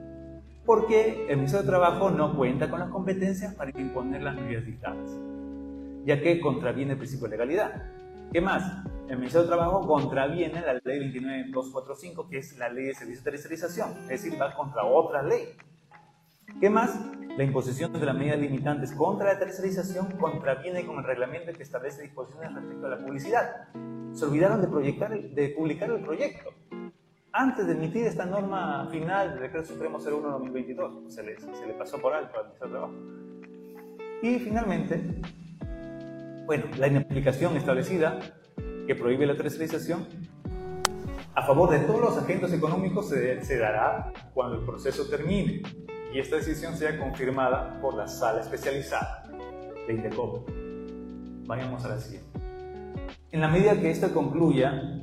Porque 0.66 1.26
el 1.28 1.38
Ministerio 1.38 1.64
de 1.64 1.70
Trabajo 1.70 2.10
no 2.10 2.36
cuenta 2.36 2.70
con 2.70 2.80
las 2.80 2.90
competencias 2.90 3.54
para 3.54 3.72
imponer 3.72 4.22
las 4.22 4.36
medidas 4.36 4.66
dictadas, 4.66 5.10
ya 6.06 6.22
que 6.22 6.40
contraviene 6.40 6.94
el 6.94 6.98
principio 6.98 7.28
de 7.28 7.32
legalidad. 7.32 7.84
¿Qué 8.32 8.42
más? 8.42 8.64
El 9.10 9.18
Ministerio 9.18 9.44
de 9.44 9.56
Trabajo 9.56 9.86
contraviene 9.86 10.62
la 10.62 10.74
ley 10.84 11.00
29245, 11.12 12.30
que 12.30 12.38
es 12.38 12.58
la 12.58 12.70
ley 12.70 12.86
de 12.86 12.94
servicio 12.94 13.24
de 13.24 13.32
tercerización, 13.32 13.92
es 14.04 14.24
decir, 14.24 14.42
va 14.42 14.54
contra 14.56 14.86
otra 14.86 15.22
ley. 15.22 15.50
¿Qué 16.60 16.70
más? 16.70 17.00
La 17.38 17.44
imposición 17.44 17.92
de 17.92 18.06
las 18.06 18.16
medidas 18.16 18.40
limitantes 18.40 18.92
contra 18.94 19.34
la 19.34 19.40
tercerización 19.40 20.12
contraviene 20.20 20.86
con 20.86 21.00
el 21.00 21.04
reglamento 21.04 21.52
que 21.52 21.64
establece 21.64 22.04
disposiciones 22.04 22.54
respecto 22.54 22.86
a 22.86 22.90
la 22.90 22.98
publicidad. 22.98 23.68
Se 24.14 24.26
olvidaron 24.26 24.62
de, 24.62 24.68
proyectar, 24.68 25.20
de 25.20 25.50
publicar 25.50 25.90
el 25.90 26.02
proyecto 26.02 26.52
antes 27.34 27.66
de 27.66 27.74
emitir 27.74 28.06
esta 28.06 28.26
norma 28.26 28.88
final 28.92 29.32
del 29.32 29.42
Decreto 29.42 29.68
Supremo 29.68 30.00
01-2022. 30.00 31.10
Se 31.10 31.24
le, 31.24 31.40
se 31.40 31.66
le 31.66 31.74
pasó 31.74 31.98
por 31.98 32.14
alto 32.14 32.38
al 32.38 32.46
Ministerio 32.46 32.68
de 32.68 32.80
Trabajo. 32.80 32.94
Y 34.22 34.40
finalmente, 34.40 35.02
bueno, 36.46 36.66
la 36.78 36.88
inaplicación 36.88 37.58
establecida 37.58 38.20
que 38.88 38.96
prohíbe 38.96 39.26
la 39.26 39.36
tercerización 39.36 40.06
a 41.36 41.42
favor 41.42 41.72
de 41.72 41.80
todos 41.80 42.00
los 42.00 42.18
agentes 42.18 42.54
económicos 42.54 43.10
se, 43.10 43.44
se 43.44 43.58
dará 43.58 44.14
cuando 44.36 44.60
el 44.60 44.66
proceso 44.66 45.10
termine 45.10 45.64
y 46.14 46.20
esta 46.20 46.36
decisión 46.36 46.78
sea 46.78 47.00
confirmada 47.00 47.82
por 47.82 47.96
la 47.96 48.08
sala 48.08 48.42
especializada 48.42 49.24
de 49.88 49.94
Indecop. 49.94 50.48
Vayamos 51.48 51.84
a 51.84 51.90
la 51.90 51.98
siguiente. 51.98 52.40
En 53.32 53.42
la 53.42 53.48
medida 53.48 53.80
que 53.80 53.90
esto 53.90 54.14
concluya, 54.14 55.03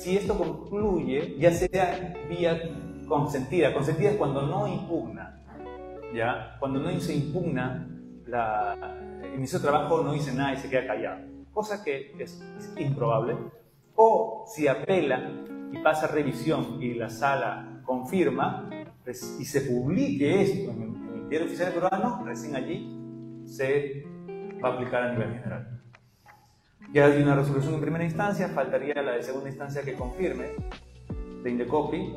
si 0.00 0.16
esto 0.16 0.38
concluye, 0.38 1.36
ya 1.38 1.52
sea 1.52 2.14
vía 2.26 2.58
consentida, 3.06 3.74
consentida 3.74 4.12
es 4.12 4.16
cuando 4.16 4.46
no 4.46 4.66
impugna, 4.66 5.38
¿ya? 6.14 6.56
Cuando 6.58 6.80
no 6.80 6.98
se 7.00 7.14
impugna, 7.14 7.86
la, 8.26 8.96
el 9.22 9.44
de 9.44 9.58
Trabajo 9.58 10.02
no 10.02 10.14
dice 10.14 10.32
nada 10.32 10.54
y 10.54 10.56
se 10.56 10.70
queda 10.70 10.86
callado, 10.86 11.20
cosa 11.52 11.84
que 11.84 12.14
es, 12.18 12.42
improbable, 12.78 13.36
O 13.94 14.46
si 14.46 14.66
apela 14.68 15.30
y 15.70 15.76
pasa 15.82 16.06
revisión 16.06 16.82
y 16.82 16.94
la 16.94 17.10
sala 17.10 17.82
confirma 17.84 18.70
pues, 19.04 19.36
y 19.38 19.44
se 19.44 19.60
publique 19.60 20.40
esto 20.40 20.70
en 20.70 20.82
el, 21.14 21.28
diario 21.28 21.46
oficial 21.46 21.74
peruano, 21.74 22.22
recién 22.24 22.56
allí 22.56 23.44
se 23.44 24.02
va 24.64 24.70
a 24.70 24.72
aplicar 24.72 25.02
a 25.02 25.12
nivel 25.12 25.34
general. 25.34 25.79
Ya 26.92 27.06
hay 27.06 27.22
una 27.22 27.36
resolución 27.36 27.74
en 27.74 27.80
primera 27.80 28.04
instancia, 28.04 28.48
faltaría 28.48 29.00
la 29.00 29.12
de 29.12 29.22
segunda 29.22 29.48
instancia 29.48 29.82
que 29.82 29.94
confirme 29.94 30.50
de 31.44 31.50
Indecopi 31.50 32.16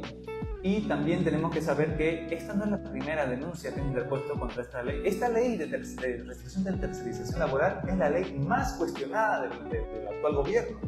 y 0.64 0.88
también 0.88 1.24
tenemos 1.24 1.54
que 1.54 1.62
saber 1.62 1.96
que 1.96 2.34
esta 2.34 2.56
no 2.56 2.64
es 2.64 2.72
la 2.72 2.84
primera 2.84 3.28
denuncia 3.28 3.72
que 3.72 3.82
han 3.82 3.88
interpuesto 3.88 4.34
contra 4.34 4.64
esta 4.64 4.82
ley. 4.82 5.04
Esta 5.06 5.30
ley 5.30 5.58
de, 5.58 5.66
restricción 5.68 6.64
de 6.64 6.74
tercerización 6.74 7.38
laboral 7.38 7.82
es 7.88 7.98
la 7.98 8.10
ley 8.10 8.34
más 8.40 8.74
cuestionada 8.74 9.44
del, 9.44 9.52
actual 9.52 10.36
gobierno. 10.38 10.80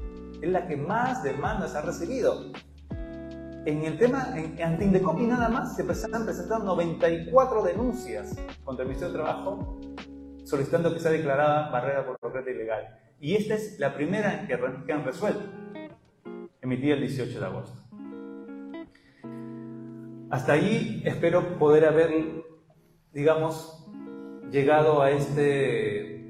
Es 0.41 0.49
la 0.49 0.65
que 0.65 0.77
más 0.77 1.21
demandas 1.21 1.75
ha 1.75 1.81
recibido. 1.81 2.51
En 3.65 3.83
el 3.83 3.99
tema, 3.99 4.29
en, 4.35 4.59
ante 4.63 4.85
Indecopi 4.85 5.27
nada 5.27 5.49
más 5.49 5.75
se 5.75 5.83
han 6.11 6.25
presentado 6.25 6.63
94 6.63 7.61
denuncias 7.61 8.35
contra 8.63 8.83
el 8.83 8.89
Ministerio 8.89 9.13
de 9.13 9.19
Trabajo 9.19 9.79
solicitando 10.43 10.93
que 10.93 10.99
sea 10.99 11.11
declarada 11.11 11.69
barrera 11.69 12.01
burocrática 12.01 12.51
ilegal. 12.51 13.04
Y 13.25 13.33
esta 13.33 13.55
es 13.55 13.79
la 13.79 13.95
primera 13.95 14.45
que, 14.45 14.53
han 14.93 15.03
resuelto, 15.03 15.41
emitida 16.61 16.93
el 16.93 16.99
18 16.99 17.39
de 17.39 17.45
agosto. 17.47 17.81
Hasta 20.29 20.53
ahí 20.53 21.01
espero 21.03 21.57
poder 21.57 21.85
haber, 21.85 22.11
digamos, 23.13 23.83
llegado 24.51 25.01
a 25.01 25.09
este 25.09 26.23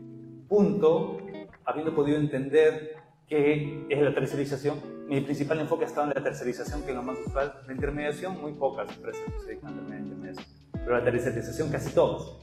punto, 0.48 1.18
habiendo 1.66 1.94
podido 1.94 2.18
entender 2.18 2.96
qué 3.28 3.86
es 3.90 4.02
la 4.02 4.14
tercerización. 4.14 4.80
Mi 5.10 5.20
principal 5.20 5.60
enfoque 5.60 5.84
ha 5.84 5.88
estado 5.88 6.08
en 6.08 6.14
la 6.16 6.24
tercerización, 6.24 6.84
que 6.84 6.92
es 6.92 6.96
lo 6.96 7.04
más 7.04 7.18
usual. 7.28 7.56
La 7.68 7.74
intermediación, 7.74 8.40
muy 8.40 8.54
pocas 8.54 8.90
empresas 8.96 9.22
se 9.42 9.48
dedican 9.48 9.78
a 9.78 9.90
la 9.90 10.00
intermediación, 10.00 10.46
pero 10.72 10.98
la 10.98 11.04
tercerización 11.04 11.70
casi 11.70 11.94
todas, 11.94 12.38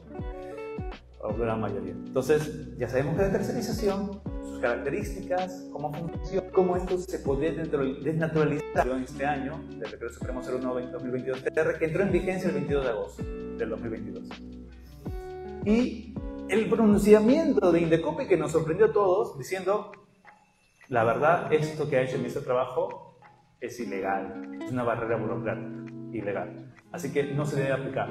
o 1.23 1.39
la 1.39 1.57
mayoría. 1.57 1.93
Entonces, 1.93 2.77
ya 2.77 2.87
sabemos 2.87 3.17
que 3.17 3.23
la 3.23 3.33
tercerización 3.33 4.21
características, 4.63 5.69
cómo 5.73 5.93
funciona, 5.93 6.49
cómo 6.51 6.77
esto 6.77 6.97
se 6.97 7.19
podría 7.19 7.53
desnaturalizar 7.53 8.89
en 8.89 9.03
este 9.03 9.27
año, 9.27 9.61
del 9.69 9.91
Decreto 9.91 10.15
Supremo 10.15 10.41
01-2022 10.41 11.53
TR, 11.53 11.79
que 11.79 11.85
entró 11.85 12.03
en 12.03 12.13
vigencia 12.13 12.49
el 12.49 12.55
22 12.55 12.85
de 12.85 12.91
agosto 12.91 13.23
del 13.59 13.69
2022. 13.69 14.29
Y 15.67 16.15
el 16.49 16.69
pronunciamiento 16.71 17.73
de 17.73 17.81
Indecopi 17.81 18.27
que 18.27 18.37
nos 18.37 18.53
sorprendió 18.53 18.87
a 18.87 18.93
todos 18.93 19.37
diciendo, 19.37 19.93
la 20.89 21.05
verdad, 21.05 21.53
esto 21.53 21.91
que 21.91 21.99
ha 21.99 22.03
hecho 22.03 22.13
el 22.13 22.19
ministro 22.19 22.41
de 22.43 22.47
Trabajo 22.47 23.19
es 23.61 23.79
ilegal, 23.81 24.59
es 24.63 24.71
una 24.71 24.85
barrera 24.85 25.17
burocrática, 25.17 25.93
ilegal. 26.13 26.73
Así 26.93 27.13
que 27.13 27.25
no 27.35 27.45
se 27.45 27.57
debe 27.57 27.73
aplicar. 27.73 28.09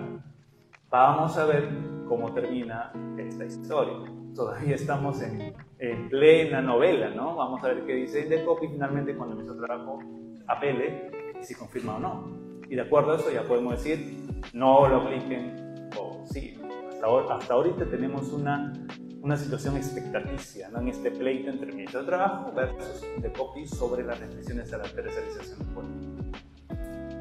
Vamos 0.90 1.38
a 1.38 1.46
ver 1.46 1.70
cómo 2.08 2.34
termina 2.34 2.92
esta 3.18 3.46
historia 3.46 4.21
todavía 4.36 4.76
estamos 4.76 5.22
en, 5.22 5.54
en, 5.80 6.10
plena 6.10 6.62
novela, 6.62 7.10
¿no? 7.10 7.36
Vamos 7.36 7.64
a 7.64 7.68
ver 7.68 7.86
qué 7.86 7.96
dice 7.96 8.22
Indecop 8.22 8.64
y 8.64 8.68
finalmente 8.68 9.16
cuando 9.16 9.36
ministro 9.36 9.66
trabajo 9.66 10.00
apele 10.48 11.12
si 11.42 11.56
confirma 11.56 11.96
o 11.96 12.00
no. 12.00 12.42
Y 12.70 12.76
de 12.76 12.82
acuerdo 12.82 13.14
a 13.14 13.18
eso 13.18 13.32
ya 13.32 13.44
podemos 13.44 13.74
decir 13.74 14.28
no 14.54 14.88
lo 14.88 15.02
apliquen 15.02 15.90
o 15.98 16.24
sí. 16.26 16.58
Hasta, 16.92 17.36
hasta 17.36 17.54
ahorita 17.54 17.86
tenemos 17.86 18.32
una, 18.32 18.74
una 19.22 19.38
situación 19.38 19.78
expectaticia 19.78 20.70
¿no? 20.70 20.80
en 20.80 20.90
este 20.90 21.12
pleito 21.12 21.50
entre 21.50 21.72
el 21.72 21.86
de 21.86 22.04
Trabajo 22.04 22.52
versus 22.54 23.06
Indecop 23.16 23.58
sobre 23.66 24.04
las 24.04 24.20
restricciones 24.20 24.72
a 24.74 24.78
la 24.78 24.84
tercerización 24.84 26.32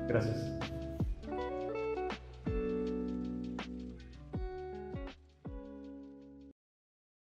Gracias. 0.09 0.80